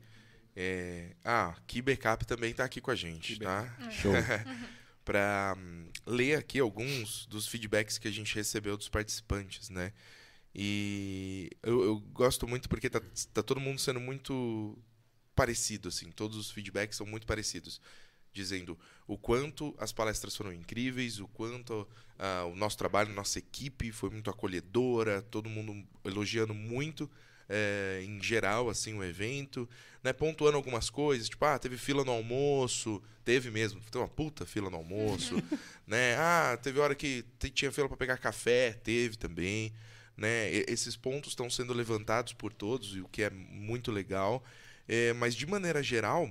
[0.56, 3.76] É, Ah, Key Backup também está aqui com a gente, tá?
[3.92, 4.14] Show.
[5.04, 5.56] para
[6.06, 9.92] ler aqui alguns dos feedbacks que a gente recebeu dos participantes, né?
[10.54, 13.02] E eu, eu gosto muito porque tá,
[13.34, 14.78] tá todo mundo sendo muito
[15.36, 16.10] parecido, assim.
[16.12, 17.82] Todos os feedbacks são muito parecidos.
[18.36, 18.78] Dizendo
[19.08, 21.88] o quanto as palestras foram incríveis, o quanto
[22.20, 27.10] ah, o nosso trabalho, nossa equipe foi muito acolhedora, todo mundo elogiando muito
[27.48, 29.70] eh, em geral assim o evento,
[30.04, 34.46] né, pontuando algumas coisas, tipo, ah, teve fila no almoço, teve mesmo, teve uma puta
[34.46, 35.36] fila no almoço,
[35.88, 36.16] né?
[36.18, 37.24] Ah, teve hora que
[37.54, 39.74] tinha fila para pegar café, teve também,
[40.18, 40.54] né?
[40.54, 44.44] E- esses pontos estão sendo levantados por todos, o que é muito legal.
[44.90, 46.30] Eh, mas de maneira geral,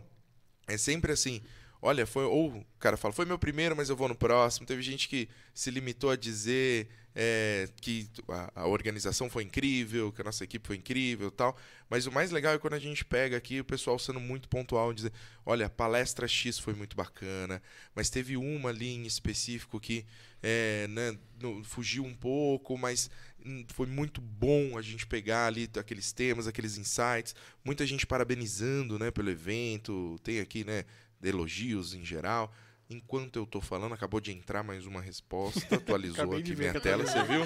[0.67, 1.43] é sempre assim,
[1.85, 4.67] olha, foi ou o cara fala, foi meu primeiro, mas eu vou no próximo.
[4.67, 10.21] Teve gente que se limitou a dizer é, que a, a organização foi incrível, que
[10.21, 11.57] a nossa equipe foi incrível, tal.
[11.89, 14.91] Mas o mais legal é quando a gente pega aqui o pessoal sendo muito pontual
[14.93, 15.13] e dizer,
[15.47, 17.63] olha, a palestra X foi muito bacana,
[17.95, 20.05] mas teve uma ali em específico que
[20.43, 23.11] é, né, no- fugiu um pouco, mas
[23.45, 27.35] hum, foi muito bom a gente pegar ali aqueles temas, aqueles insights.
[27.65, 30.19] Muita gente parabenizando, né, pelo evento.
[30.23, 30.85] Tem aqui, né,
[31.25, 32.53] elogios em geral.
[32.89, 37.23] Enquanto eu tô falando, acabou de entrar mais uma resposta, atualizou aqui minha tela, você
[37.23, 37.41] viu?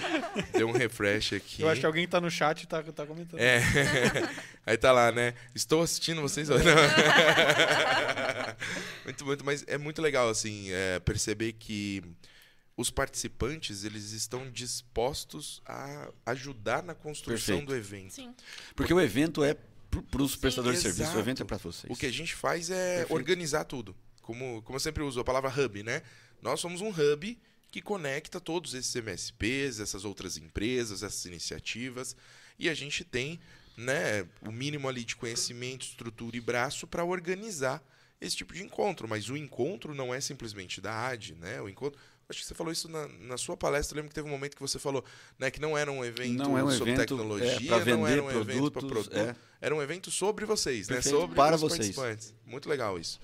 [0.52, 1.62] Deu um refresh aqui.
[1.62, 3.38] Eu acho que alguém está no chat e tá, tá comentando.
[3.38, 3.62] É.
[4.66, 5.34] Aí tá lá, né?
[5.54, 6.48] Estou assistindo vocês.
[9.04, 12.02] Muito, muito, mas é muito legal, assim, é, perceber que
[12.76, 17.66] os participantes, eles estão dispostos a ajudar na construção Perfeito.
[17.66, 18.14] do evento.
[18.14, 18.34] Sim.
[18.76, 19.56] Porque o evento é
[20.10, 21.90] para os prestadores de serviço, o evento é para vocês.
[21.90, 23.14] O que a gente faz é Perfeito.
[23.14, 23.96] organizar tudo.
[24.22, 26.02] Como, como eu sempre uso a palavra hub, né?
[26.42, 27.38] Nós somos um hub
[27.70, 32.16] que conecta todos esses MSPs, essas outras empresas, essas iniciativas,
[32.58, 33.40] e a gente tem
[33.76, 37.82] né, o mínimo ali de conhecimento, estrutura e braço para organizar
[38.20, 39.06] esse tipo de encontro.
[39.08, 41.60] Mas o encontro não é simplesmente da AD, né?
[41.60, 43.94] O encontro Acho que você falou isso na, na sua palestra.
[43.94, 45.02] Eu lembro que teve um momento que você falou
[45.38, 48.06] né, que não era um evento Não é um sobre evento, tecnologia, é, pra não
[48.06, 49.30] era um vender evento para produtos, produto.
[49.30, 49.36] é.
[49.60, 50.96] Era um evento sobre vocês, né?
[50.96, 51.78] Perfeito, Sobre para os vocês.
[51.96, 52.34] participantes.
[52.44, 53.18] Muito legal isso.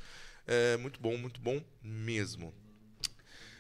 [0.47, 2.53] É, muito bom, muito bom mesmo.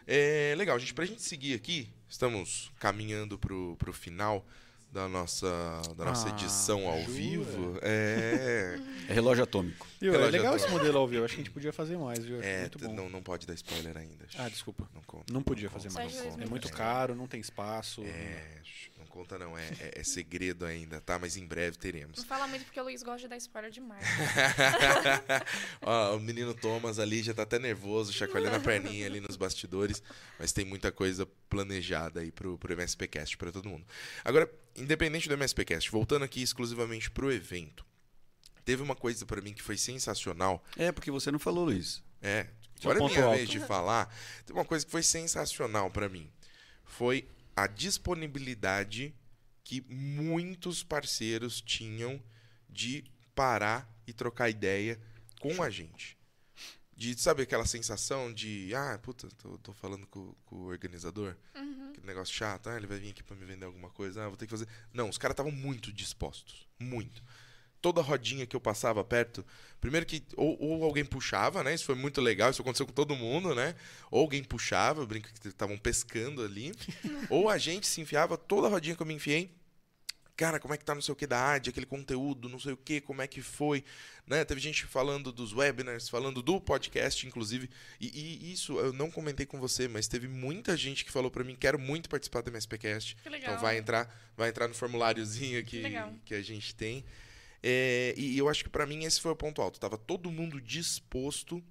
[0.06, 0.94] É, legal, gente.
[0.94, 4.46] Pra gente seguir aqui, estamos caminhando pro, pro final
[4.94, 5.48] da nossa,
[5.96, 7.10] da nossa Ah, edição ao jura?
[7.12, 7.78] vivo.
[7.82, 8.78] É.
[9.08, 9.84] É relógio atômico.
[10.00, 10.12] Viu?
[10.12, 10.84] É Relógio legal esse atômico.
[10.84, 11.24] modelo ao vivo.
[11.24, 12.40] Acho que a gente podia fazer mais, viu?
[12.40, 12.94] É muito bom.
[12.94, 14.24] não, não pode dar spoiler ainda.
[14.38, 14.88] Ah, desculpa.
[14.94, 15.32] Não conta.
[15.32, 16.12] Não podia conta, fazer mais.
[16.12, 16.48] não É 2020.
[16.50, 18.02] muito caro, não tem espaço.
[18.04, 18.60] É,
[18.93, 21.18] não conta não, é, é- é segredo ainda, tá?
[21.18, 22.24] Mas em breve Não teremos.
[22.24, 24.04] fala muito porque o Luiz gosta de dar spoiler demais.
[25.82, 30.02] Ó, o menino Thomas ali já tá até nervoso, chacoalhando a perninha ali nos bastidores,
[30.38, 33.86] mas tem muita coisa planejada aí pro, pro MSPcast pra todo mundo.
[34.24, 37.84] Agora, independente do MSPcast, voltando aqui exclusivamente pro evento,
[38.64, 42.02] teve uma coisa pra mim que foi sensacional, É, porque você não falou, Luiz.
[42.22, 42.46] é,
[42.82, 43.36] agora é minha alto.
[43.36, 44.12] vez de falar,
[44.44, 46.30] tem uma coisa que foi sensacional pra mim,
[46.84, 49.14] foi a disponibilidade
[49.62, 52.22] que muitos parceiros tinham
[52.68, 55.00] de parar e trocar ideia
[55.40, 56.18] com a gente.
[56.96, 61.36] De, sabe aquela sensação de, ah, puta, tô, tô falando com, com o organizador,
[61.92, 64.36] que negócio chato, ah, ele vai vir aqui pra me vender alguma coisa, ah, vou
[64.36, 64.68] ter que fazer.
[64.92, 67.22] Não, os caras estavam muito dispostos, muito.
[67.84, 69.44] Toda rodinha que eu passava perto,
[69.78, 71.74] primeiro que ou, ou alguém puxava, né?
[71.74, 73.74] Isso foi muito legal, isso aconteceu com todo mundo, né?
[74.10, 76.72] Ou alguém puxava, eu brinco que estavam pescando ali,
[77.28, 79.50] ou a gente se enfiava, toda rodinha que eu me enfiei,
[80.34, 82.72] cara, como é que tá não sei o que da AD, aquele conteúdo, não sei
[82.72, 83.84] o que, como é que foi,
[84.26, 84.46] né?
[84.46, 87.68] Teve gente falando dos webinars, falando do podcast, inclusive,
[88.00, 88.08] e,
[88.48, 91.54] e isso eu não comentei com você, mas teve muita gente que falou pra mim,
[91.54, 93.50] quero muito participar do MSPcast, Que legal.
[93.50, 96.10] então vai entrar, vai entrar no formuláriozinho que, legal.
[96.24, 97.04] que a gente tem.
[97.66, 99.80] É, e eu acho que pra mim esse foi o ponto alto.
[99.80, 101.64] Tava todo mundo disposto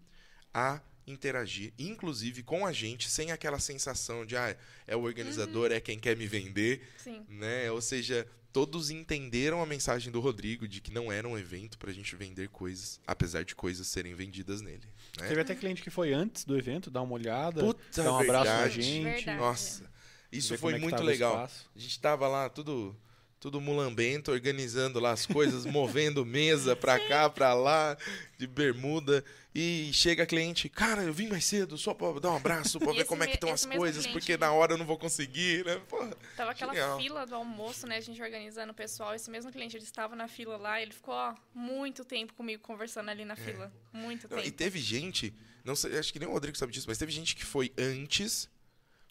[0.51, 5.75] a interagir, inclusive com a gente, sem aquela sensação de ah, é o organizador, Uhum.
[5.77, 7.23] é quem quer me vender, Sim.
[7.29, 7.69] né?
[7.69, 11.91] Ou seja, todos entenderam a mensagem do Rodrigo de que não era um evento pra
[11.91, 14.87] gente vender coisas, apesar de coisas serem vendidas nele.
[15.19, 15.27] Né?
[15.27, 18.45] Teve até cliente que foi antes do evento, dar uma olhada, Puta dar um abraço
[18.45, 18.81] na verdade.
[18.81, 19.03] gente.
[19.03, 19.37] Verdade.
[19.37, 19.91] Nossa,
[20.31, 21.37] isso ver foi é muito legal.
[21.75, 22.95] A gente tava lá tudo
[23.43, 27.97] tudo mulambento, organizando lá as coisas, movendo mesa pra cá, pra lá,
[28.37, 29.21] de bermuda.
[29.53, 32.97] E chega cliente, cara, eu vim mais cedo só pra dar um abraço, pra E
[32.99, 35.65] ver como é que estão as coisas, cliente- porque na hora eu não vou conseguir,
[35.65, 35.75] né?
[35.89, 36.15] Porra.
[36.37, 36.97] Tava aquela Genial.
[36.97, 37.97] fila do almoço, né?
[37.97, 39.13] A gente organizando o pessoal.
[39.13, 40.81] Esse mesmo cliente, ele estava na fila lá.
[40.81, 43.71] Ele ficou, ó, muito tempo comigo conversando ali na fila.
[43.91, 44.47] Muito Não, tempo.
[44.47, 45.33] e teve gente,
[45.65, 48.49] não sei, acho que nem o Rodrigo sabe disso, mas teve gente que foi antes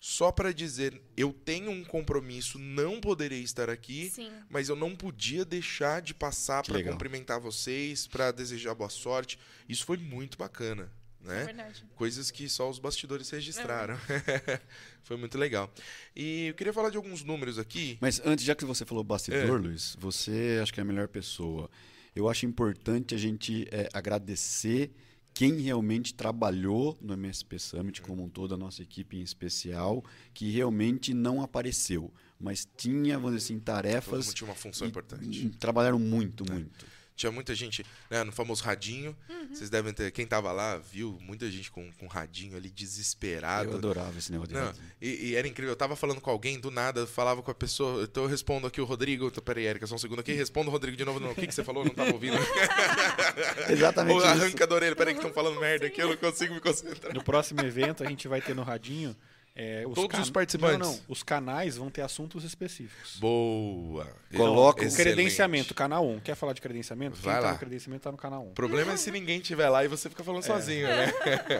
[0.05, 4.32] só pra dizer, eu tenho um compromisso, não poderei estar aqui, Sim.
[4.50, 6.92] mas eu não podia deixar de passar legal.
[6.92, 9.38] cumprimentar vocês, pra desejar boa sorte.
[9.68, 10.90] Isso foi muito bacana,
[11.24, 11.44] É né?
[11.44, 11.84] verdade.
[11.94, 13.96] Coisas que só os bastidores registraram.
[15.05, 15.72] foi muito legal.
[16.16, 17.96] E eu queria falar de alguns números aqui.
[18.00, 19.62] Mas antes, já que você falou bastidor, É.
[19.68, 21.70] Luiz, você acho que é a melhor pessoa.
[22.12, 24.90] Eu acho importante a gente é, agradecer
[25.35, 30.05] quem realmente trabalhou no MSP Summit, como um todo, a nossa equipe em especial,
[30.35, 34.26] que realmente não apareceu, mas tinha, vamos dizer assim, Todo tarefas.
[34.26, 35.49] mundo tinha uma função e- importante.
[35.59, 36.85] trabalharam muito, muito.
[37.14, 39.16] Tinha muita gente, né, no famoso radinho.
[39.28, 39.54] Uhum.
[39.54, 40.10] Vocês devem ter.
[40.10, 43.74] Quem tava lá viu muita gente com, com radinho ali Eu desesperado.
[43.74, 45.72] adorava esse negócio de Não, e, e era incrível.
[45.72, 48.04] Eu tava falando com alguém, do nada, eu falava com a pessoa.
[48.04, 49.26] Então eu respondo aqui o Rodrigo.
[49.26, 50.32] Então, peraí, Erika, só um segundo aqui.
[50.32, 51.20] Respondo o Rodrigo de novo.
[51.20, 51.82] Não, o que, que você falou?
[51.82, 52.36] Eu Não tava ouvindo.
[53.68, 54.28] Exatamente Ou isso.
[54.28, 54.96] arranca da orelha.
[54.96, 56.00] Peraí, que estão falando merda aqui.
[56.00, 57.14] Eu não consigo me concentrar.
[57.14, 59.16] No próximo evento, a gente vai ter no radinho.
[59.55, 60.78] É, os Todos os participantes.
[60.78, 61.00] Não, não.
[61.09, 63.16] Os canais vão ter assuntos específicos.
[63.18, 64.07] Boa.
[64.34, 65.14] Coloca o Excelente.
[65.14, 66.20] Credenciamento, canal 1.
[66.20, 67.16] Quer falar de credenciamento?
[67.20, 67.48] Vai Quem lá.
[67.48, 68.50] tá no credenciamento tá no canal 1.
[68.50, 70.24] O problema é se ninguém estiver lá e você fica É.
[70.24, 71.12] falando sozinho, né?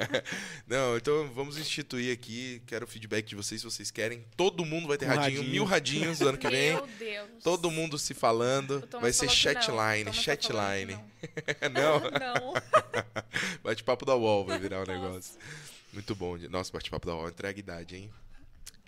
[0.67, 2.63] Não, então vamos instituir aqui.
[2.67, 4.25] Quero o feedback de vocês se vocês querem.
[4.37, 5.51] Todo mundo vai ter Um radinho, radinho.
[5.53, 6.73] mil radinhos no ano que vem.
[6.75, 7.29] Meu Deus.
[7.45, 8.89] Todo mundo se falando.
[8.95, 9.33] O Vai ser não.
[9.35, 10.99] chatline, O tá chatline.
[11.21, 12.55] que Não, Não.
[13.63, 15.35] bate-papo da UOL vai virar o negócio.
[15.93, 16.37] Muito bom.
[16.49, 18.11] Nossa, bate-papo da UOL entrega idade, hein?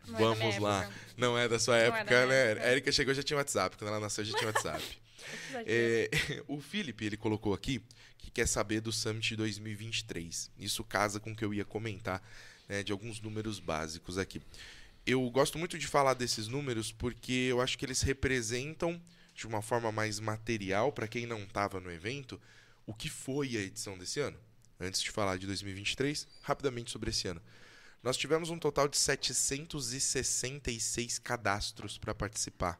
[0.07, 0.90] Não é da Vamos minha lá.
[1.16, 2.50] Não é da sua Não é época, da minha né?
[2.52, 2.66] época.
[2.66, 3.76] A Erika chegou já tinha WhatsApp.
[3.76, 4.82] Quando ela nasceu já tinha WhatsApp.
[5.66, 6.11] É,
[6.46, 7.82] o Felipe, ele colocou aqui
[8.18, 10.50] que quer saber do Summit 2023.
[10.59, 12.22] Isso casa com o que eu ia comentar,
[12.68, 14.42] né, de alguns números básicos aqui.
[15.07, 19.00] Eu gosto muito de falar desses números porque eu acho que eles representam,
[19.34, 22.38] de uma forma mais material, para quem não estava no evento,
[22.86, 24.38] o que foi a edição desse ano.
[24.85, 27.41] Antes de falar de 2023, rapidamente sobre esse ano.
[28.03, 32.78] Nós tivemos um total de 766 cadastros para participar.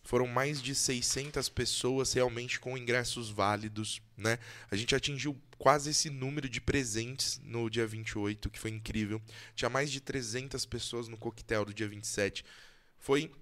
[0.00, 4.38] Foram mais de 600 pessoas realmente com ingressos válidos, né?
[4.70, 9.20] A gente atingiu quase esse número de presentes no dia 28, que foi incrível.
[9.56, 12.44] Tinha mais de 300 pessoas no coquetel do dia 27.
[12.96, 13.32] Foi,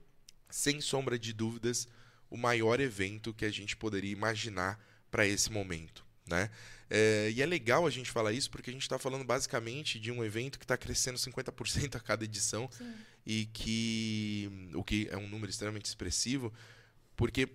[0.49, 1.87] sem sombra de dúvidas,
[2.31, 6.06] o maior evento que a gente poderia imaginar para esse momento.
[6.27, 6.51] Né?
[6.91, 10.11] É, e é legal a gente falar isso porque a gente está falando basicamente de
[10.11, 12.95] um evento que está crescendo 50% a cada edição Sim.
[13.25, 16.53] e que o que é um número extremamente expressivo,
[17.17, 17.49] porque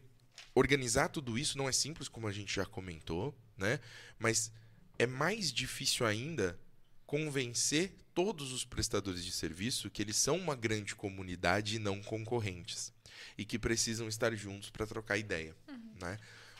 [0.55, 3.79] organizar tudo isso não é simples, como a gente já comentou, né?
[4.17, 4.51] Mas
[4.97, 6.57] é mais difícil ainda
[7.05, 12.93] convencer todos os prestadores de serviço que eles são uma grande comunidade e não concorrentes
[13.37, 15.55] e que precisam estar juntos para trocar ideia,
[15.99, 16.17] né?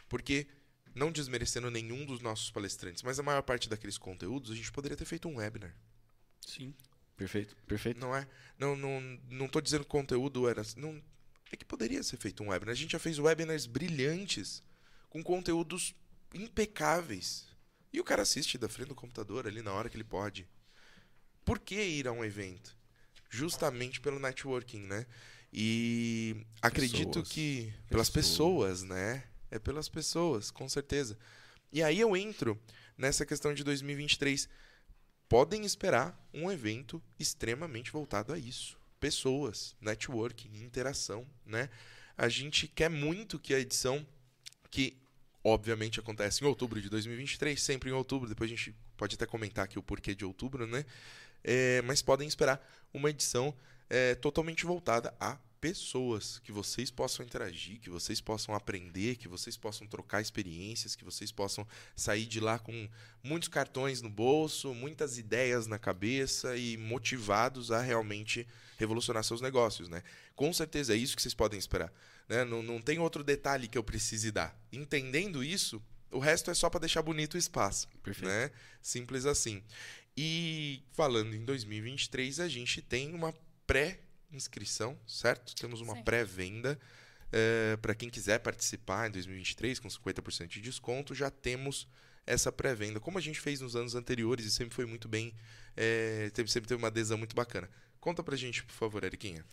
[0.08, 0.48] Porque
[0.94, 4.98] não desmerecendo nenhum dos nossos palestrantes, mas a maior parte daqueles conteúdos a gente poderia
[4.98, 5.76] ter feito um webinar.
[6.46, 6.74] Sim.
[7.16, 8.00] Perfeito, perfeito.
[8.00, 8.28] Não é?
[8.58, 10.64] Não, não, não tô dizendo que o conteúdo era.
[10.76, 11.02] Não,
[11.52, 12.74] é que poderia ser feito um webinar.
[12.74, 14.64] A gente já fez webinars brilhantes,
[15.10, 15.94] com conteúdos
[16.34, 17.48] impecáveis.
[17.94, 20.48] E o cara assiste da frente do computador ali na hora que ele pode.
[21.46, 22.76] Por que ir a um evento?
[23.30, 25.06] Justamente pelo networking, né?
[25.54, 27.30] E acredito Pessoas.
[27.30, 27.74] que.
[27.90, 29.24] Pelas pessoas, né?
[29.52, 31.18] É pelas pessoas, com certeza.
[31.72, 32.60] E aí eu entro
[32.98, 34.50] nessa questão de 2023
[35.32, 38.78] podem esperar um evento extremamente voltado a isso.
[39.00, 41.70] Pessoas, networking, interação, né?
[42.18, 44.06] A gente quer muito que a edição,
[44.70, 44.98] que
[45.42, 49.64] obviamente acontece em outubro de 2023, sempre em outubro, depois a gente pode até comentar
[49.64, 50.86] aqui o porquê de outubro, né?
[51.42, 52.62] É, mas podem esperar
[52.94, 53.56] uma edição
[53.90, 59.56] é, totalmente voltada a pessoas, que vocês possam interagir, que vocês possam aprender, que vocês
[59.56, 62.90] possam trocar experiências, que vocês possam sair de lá com
[63.24, 68.48] muitos cartões no bolso, muitas ideias na cabeça e motivados a realmente
[68.80, 70.02] revolucionar seus negócios, né?
[70.36, 71.94] Com certeza é isso que vocês podem esperar,
[72.28, 72.44] né?
[72.44, 74.60] Não, não tem outro detalhe que eu precise dar.
[74.74, 78.28] Entendendo isso, o resto é só para deixar bonito o espaço, Perfeito.
[78.28, 78.50] né?
[78.82, 79.62] Simples assim.
[80.18, 83.32] E falando em 2023, a gente tem uma
[84.32, 85.54] pré-inscrição, certo?
[85.54, 86.80] Temos uma pré-venda.
[87.82, 91.88] para quem quiser participar em 2023 com 50% de desconto, já temos
[92.26, 93.00] essa pré-venda.
[93.00, 95.34] Como a gente fez nos anos anteriores e sempre foi muito bem,
[95.76, 97.70] é, sempre teve uma adesão muito bacana.
[98.00, 99.46] Conta pra gente, por favor, Eriquinha.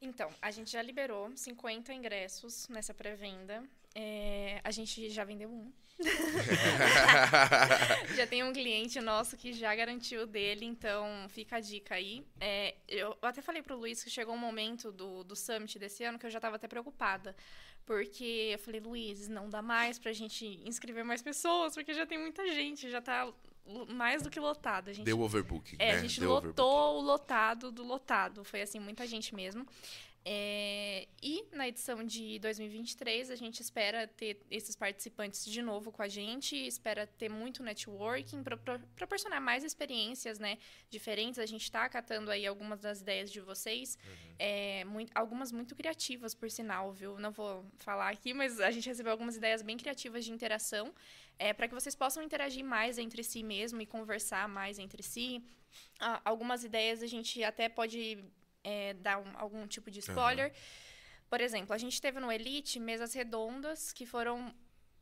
[0.00, 3.64] Então, a gente já liberou 50 ingressos nessa pré-venda.
[3.94, 5.72] É, a gente já vendeu um.
[8.16, 12.26] já tem um cliente nosso que já garantiu o dele, então fica a dica aí.
[12.40, 16.18] É, eu até falei pro Luiz que chegou um momento do, do Summit desse ano
[16.18, 17.36] que eu já estava até preocupada.
[17.86, 22.18] Porque eu falei, Luiz, não dá mais pra gente inscrever mais pessoas, porque já tem
[22.18, 23.30] muita gente, já tá
[23.88, 24.90] mais do que lotado.
[24.90, 25.98] A gente Deu overbooking, é, né?
[25.98, 26.62] a gente Deu overbooking.
[26.62, 28.44] lotou o lotado do lotado.
[28.44, 29.66] Foi assim, muita gente mesmo.
[30.26, 36.00] É, e na edição de 2023, a gente espera ter esses participantes de novo com
[36.00, 40.56] a gente, espera ter muito networking, pro, pro, proporcionar mais experiências né,
[40.88, 41.38] diferentes.
[41.38, 43.98] A gente está acatando aí algumas das ideias de vocês,
[44.38, 47.18] é, mui- algumas muito criativas, por sinal, viu?
[47.18, 50.94] Não vou falar aqui, mas a gente recebeu algumas ideias bem criativas de interação,
[51.38, 55.42] é, para que vocês possam interagir mais entre si mesmo e conversar mais entre si.
[56.00, 58.24] Ah, algumas ideias a gente até pode
[58.64, 60.52] é, dar um- algum tipo de spoiler.
[61.30, 64.54] Por exemplo, a gente teve no Elite mesas redondas que foram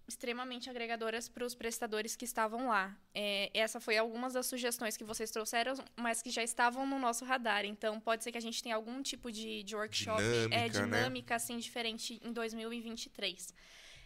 [0.08, 2.94] extremamente agregadoras para os prestadores que estavam lá.
[3.14, 7.24] É, essa foi algumas das sugestões que vocês trouxeram, mas que já estavam no nosso
[7.24, 7.64] radar.
[7.64, 10.68] Então, pode ser que a gente tenha algum tipo de, de workshop é, Dinâmica, né?
[10.68, 13.54] dinâmica assim diferente em 2023.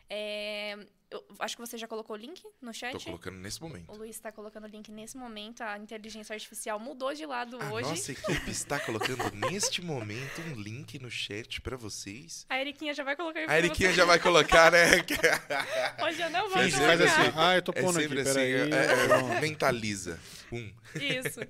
[0.09, 2.93] É, eu acho que você já colocou o link no chat.
[2.93, 3.91] Tô colocando nesse momento.
[3.93, 5.63] O Luiz está colocando o link nesse momento.
[5.63, 7.89] A inteligência artificial mudou de lado A hoje.
[7.89, 12.45] nossa equipe está colocando neste momento um link no chat pra vocês.
[12.49, 13.95] A Eriquinha já vai colocar aí A Eriquinha você.
[13.97, 14.87] já vai colocar, né?
[16.05, 17.21] Hoje eu não vou Finge, faz colocar.
[17.23, 17.33] assim.
[17.37, 18.53] Ah, eu tô É pondo aqui, sempre assim, peraí.
[18.73, 20.21] é- é- mentaliza.
[20.53, 20.73] Um.
[20.95, 21.41] Isso.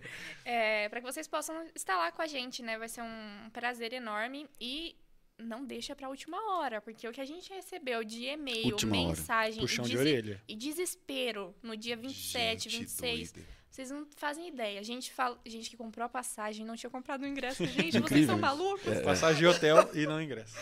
[0.45, 2.79] É, para que vocês possam estar lá com a gente, né?
[2.79, 4.97] Vai ser um prazer enorme e
[5.39, 9.09] não deixa pra última hora, porque o que a gente recebeu de e-mail, Última hora.
[9.09, 9.89] mensagem Puxão e,
[10.23, 13.49] de e desespero no dia 27, Gente 26, doida.
[13.71, 14.83] vocês não fazem ideia.
[14.83, 17.65] Gente, fala, gente que comprou a passagem, não tinha comprado o ingresso.
[17.67, 19.01] Gente, vocês são malucos?
[19.05, 20.57] Passagem de hotel e não ingresso.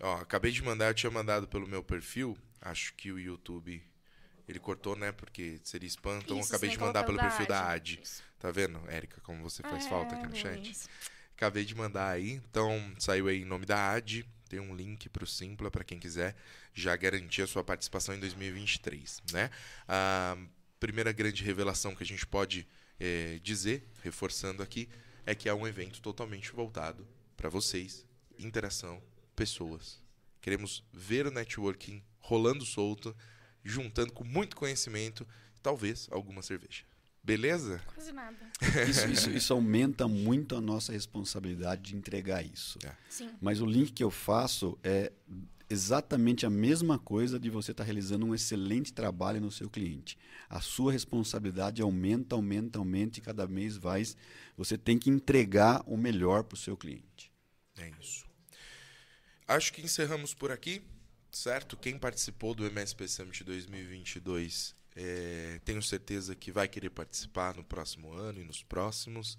[0.00, 2.36] Ó, acabei de mandar, eu tinha mandado pelo meu perfil.
[2.60, 3.82] Acho que o YouTube
[4.48, 5.12] ele cortou, né?
[5.12, 6.18] Porque seria spam.
[6.18, 8.00] Então Isso, acabei de mandar pelo perfil da AD.
[8.38, 10.88] Tá vendo, Érica, como você faz falta aqui no É, chat?
[11.42, 12.40] Acabei de mandar aí.
[12.48, 14.24] Então, saiu aí em nome da AD.
[14.48, 16.36] Tem um link pro Simpla para quem quiser
[16.72, 19.50] já garantir a sua participação em 2023, né?
[19.88, 20.38] A
[20.78, 22.64] primeira grande revelação que a gente pode
[23.00, 24.88] eh, dizer, reforçando aqui,
[25.26, 27.04] é que é um evento totalmente voltado
[27.36, 28.06] para vocês,
[28.38, 29.02] interação,
[29.34, 30.00] pessoas.
[30.40, 33.16] Queremos ver o networking rolando solto,
[33.64, 35.26] juntando com muito conhecimento,
[35.60, 36.84] talvez alguma cerveja.
[37.22, 37.80] Beleza?
[37.94, 38.36] Quase nada.
[38.88, 42.78] Isso, isso, isso aumenta muito a nossa responsabilidade de entregar isso.
[42.84, 42.92] É.
[43.08, 43.30] Sim.
[43.40, 45.12] Mas o link que eu faço é
[45.68, 50.18] exatamente a mesma coisa de você estar realizando um excelente trabalho no seu cliente.
[50.48, 54.16] A sua responsabilidade aumenta, aumenta, aumenta e cada mês mais
[54.56, 57.32] você tem que entregar o melhor para o seu cliente.
[57.78, 58.26] É isso.
[59.48, 60.82] Acho que encerramos por aqui,
[61.30, 61.76] certo?
[61.76, 68.12] Quem participou do MSP Summit 2022, é, tenho certeza que vai querer participar no próximo
[68.12, 69.38] ano e nos próximos.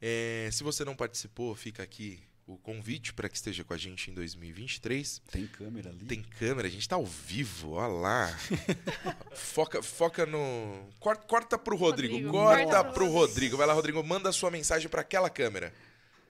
[0.00, 4.10] É, se você não participou, fica aqui o convite para que esteja com a gente
[4.10, 5.20] em 2023.
[5.30, 6.06] Tem câmera ali?
[6.06, 8.38] Tem câmera, a gente está ao vivo, olha lá.
[9.36, 10.88] foca, foca no.
[10.98, 13.56] Corta, corta pro Rodrigo, Rodrigo, corta pro pro Rodrigo.
[13.56, 15.74] Vai lá, Rodrigo, manda a sua mensagem para aquela câmera.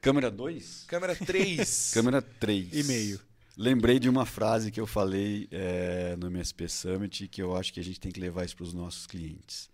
[0.01, 0.85] Câmera 2?
[0.89, 1.91] Câmera 3.
[1.95, 2.69] Câmera 3.
[2.73, 3.21] E meio.
[3.61, 7.81] Lembrei de uma frase que eu falei é, no MSP Summit que eu acho que
[7.81, 9.69] a gente tem que levar isso para os nossos clientes.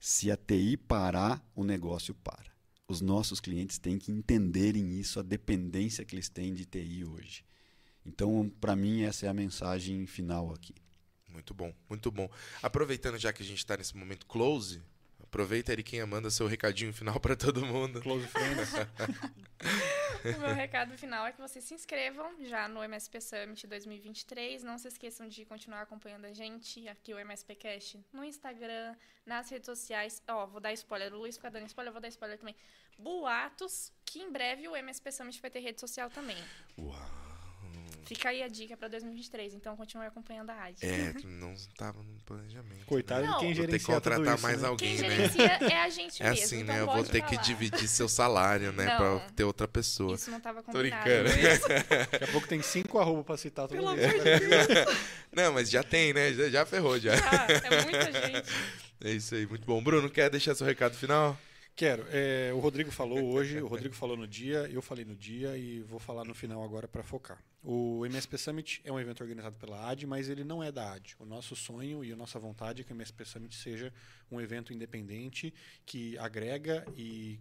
[0.00, 2.50] Se a TI parar, o negócio para.
[2.88, 7.44] Os nossos clientes têm que entenderem isso, a dependência que eles têm de TI hoje.
[8.04, 10.74] Então, para mim, essa é a mensagem final aqui.
[11.28, 12.28] Muito bom, muito bom.
[12.60, 14.82] Aproveitando já que a gente está nesse momento close,
[15.36, 18.00] aproveita quem manda seu recadinho final para todo mundo.
[18.00, 18.72] Close Friends.
[20.36, 24.64] O meu recado final é que vocês se inscrevam já no MSP Summit 2023.
[24.64, 29.48] Não se esqueçam de continuar acompanhando a gente aqui, o MSP Cast, no Instagram, nas
[29.48, 30.20] redes sociais.
[30.26, 31.14] Ó, vou dar spoiler.
[31.14, 32.56] O Luiz fica dando spoiler, eu vou dar spoiler também.
[32.98, 36.38] Boatos, que em breve o MSP Summit vai ter rede social também.
[36.76, 37.25] Uau.
[38.06, 40.78] Fica aí a dica pra 2023, então continue acompanhando a rádio.
[40.88, 42.86] É, não estava no planejamento.
[42.86, 43.32] Coitado Não.
[43.34, 44.68] de quem Vou ter que gerencia contratar isso, mais né?
[44.68, 45.16] alguém, Quem né?
[45.16, 46.44] gerencia é a gente É mesmo.
[46.44, 46.80] assim, então né?
[46.82, 48.84] Eu vou ter que dividir seu salário, né?
[48.86, 48.96] Não.
[49.18, 50.14] Pra ter outra pessoa.
[50.14, 51.02] Isso não tava Tô combinado.
[51.04, 51.28] brincando.
[51.42, 51.60] Luiz.
[52.10, 53.98] Daqui a pouco tem cinco arroba pra citar todo Pelo mundo.
[54.02, 54.96] amor de Deus.
[55.32, 56.32] Não, mas já tem, né?
[56.32, 57.12] Já, já ferrou, já.
[57.14, 58.48] Ah, é muita gente.
[59.04, 59.82] É isso aí, muito bom.
[59.82, 61.36] Bruno, quer deixar seu recado final?
[61.74, 62.06] Quero.
[62.10, 65.82] É, o Rodrigo falou hoje, o Rodrigo falou no dia, eu falei no dia e
[65.82, 67.38] vou falar no final agora para focar.
[67.68, 71.16] O MSP Summit é um evento organizado pela AD, mas ele não é da AD.
[71.18, 73.92] O nosso sonho e a nossa vontade é que o MSP Summit seja
[74.30, 75.52] um evento independente
[75.84, 77.40] que agrega e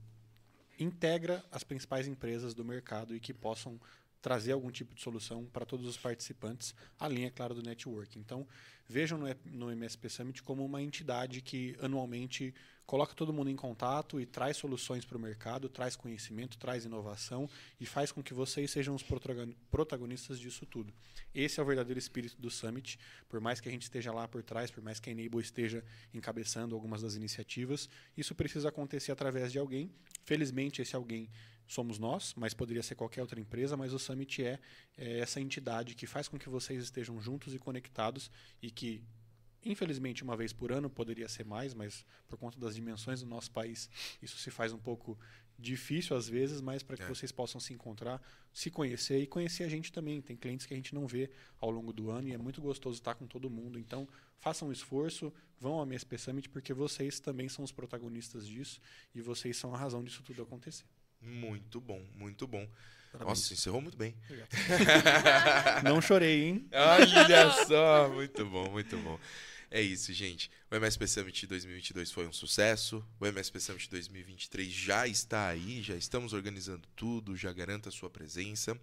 [0.79, 3.79] integra as principais empresas do mercado e que possam
[4.19, 8.17] trazer algum tipo de solução para todos os participantes, além, é claro, do network.
[8.17, 8.47] Então,
[8.89, 12.51] vejam no, no MSP Summit como uma entidade que anualmente
[12.85, 17.49] coloca todo mundo em contato e traz soluções para o mercado, traz conhecimento, traz inovação
[17.79, 20.93] e faz com que vocês sejam os protagon- protagonistas disso tudo.
[21.33, 22.99] Esse é o verdadeiro espírito do Summit.
[23.27, 25.83] Por mais que a gente esteja lá por trás, por mais que a Enable esteja
[26.13, 29.91] encabeçando algumas das iniciativas, isso precisa acontecer através de alguém.
[30.23, 31.29] Felizmente, esse alguém
[31.67, 34.59] somos nós, mas poderia ser qualquer outra empresa, mas o Summit é,
[34.97, 38.29] é essa entidade que faz com que vocês estejam juntos e conectados
[38.61, 39.01] e que
[39.65, 43.49] Infelizmente, uma vez por ano poderia ser mais, mas por conta das dimensões do nosso
[43.51, 43.89] país,
[44.21, 45.17] isso se faz um pouco
[45.57, 47.07] difícil às vezes, mas para que É.
[47.07, 48.21] vocês possam se encontrar,
[48.53, 50.21] se conhecer e conhecer a gente também.
[50.21, 52.99] Tem clientes que a gente não vê ao longo do ano e é muito gostoso
[52.99, 53.79] estar com todo mundo.
[53.79, 54.07] Então,
[54.37, 58.79] façam um esforço, vão ao MSP Summit, porque vocês também são os protagonistas disso
[59.15, 60.85] e vocês são a razão disso tudo acontecer.
[61.21, 62.67] Muito bom, muito bom.
[63.11, 63.39] Parabéns.
[63.39, 64.13] Nossa, encerrou muito bem.
[65.83, 66.67] Não chorei, hein?
[66.73, 69.17] Olha só, muito bom, muito bom.
[69.69, 70.49] É isso, gente.
[70.71, 73.05] O MSP Summit 2022 foi um sucesso.
[73.19, 78.09] O MSP Summit 2023 já está aí, já estamos organizando tudo, já garanta a sua
[78.09, 78.79] presença.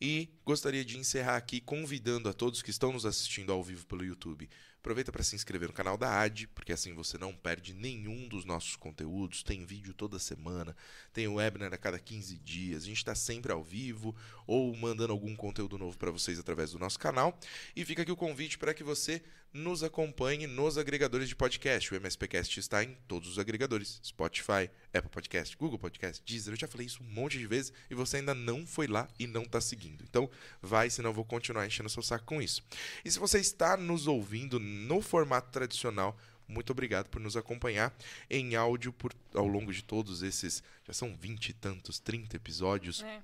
[0.00, 4.04] E gostaria de encerrar aqui convidando a todos que estão nos assistindo ao vivo pelo
[4.04, 4.48] YouTube.
[4.84, 8.44] Aproveita para se inscrever no canal da AD, porque assim você não perde nenhum dos
[8.44, 9.42] nossos conteúdos.
[9.42, 10.76] Tem vídeo toda semana,
[11.10, 12.82] tem webinar a cada 15 dias.
[12.82, 14.14] A gente está sempre ao vivo
[14.46, 17.38] ou mandando algum conteúdo novo para vocês através do nosso canal.
[17.74, 19.22] E fica aqui o convite para que você
[19.54, 21.94] nos acompanhe nos agregadores de podcast.
[21.94, 26.52] O MSPcast está em todos os agregadores: Spotify, Apple Podcast, Google Podcast, Deezer.
[26.52, 29.28] Eu já falei isso um monte de vezes e você ainda não foi lá e
[29.28, 30.02] não está seguindo.
[30.02, 30.28] Então,
[30.60, 32.62] vai, senão eu vou continuar enchendo seu saco com isso.
[33.04, 37.96] E se você está nos ouvindo no formato tradicional, muito obrigado por nos acompanhar
[38.28, 40.64] em áudio por, ao longo de todos esses.
[40.84, 43.02] Já são 20 e tantos, 30 episódios.
[43.02, 43.22] É.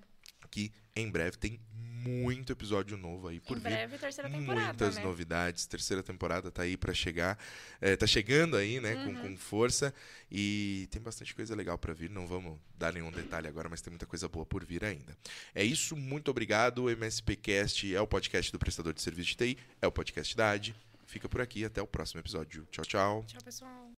[0.51, 1.61] Que em breve tem
[2.03, 5.03] muito episódio novo aí por Em vir breve, terceira temporada, muitas né?
[5.03, 5.66] novidades.
[5.66, 7.38] Terceira temporada tá aí para chegar.
[7.80, 8.94] É, tá chegando aí, né?
[8.94, 9.14] Uhum.
[9.14, 9.94] Com, com força.
[10.30, 12.11] E tem bastante coisa legal para vir.
[12.11, 15.16] Não vamos dar nenhum detalhe agora, mas tem muita coisa boa por vir ainda.
[15.55, 15.94] É isso.
[15.96, 16.84] Muito obrigado.
[16.84, 19.59] O MSPcast é o podcast do prestador de serviço de TI.
[19.80, 20.74] É o podcast da AD.
[21.07, 21.64] Fica por aqui.
[21.64, 22.66] Até o próximo episódio.
[22.70, 23.24] Tchau, tchau.
[23.26, 23.89] Tchau, pessoal.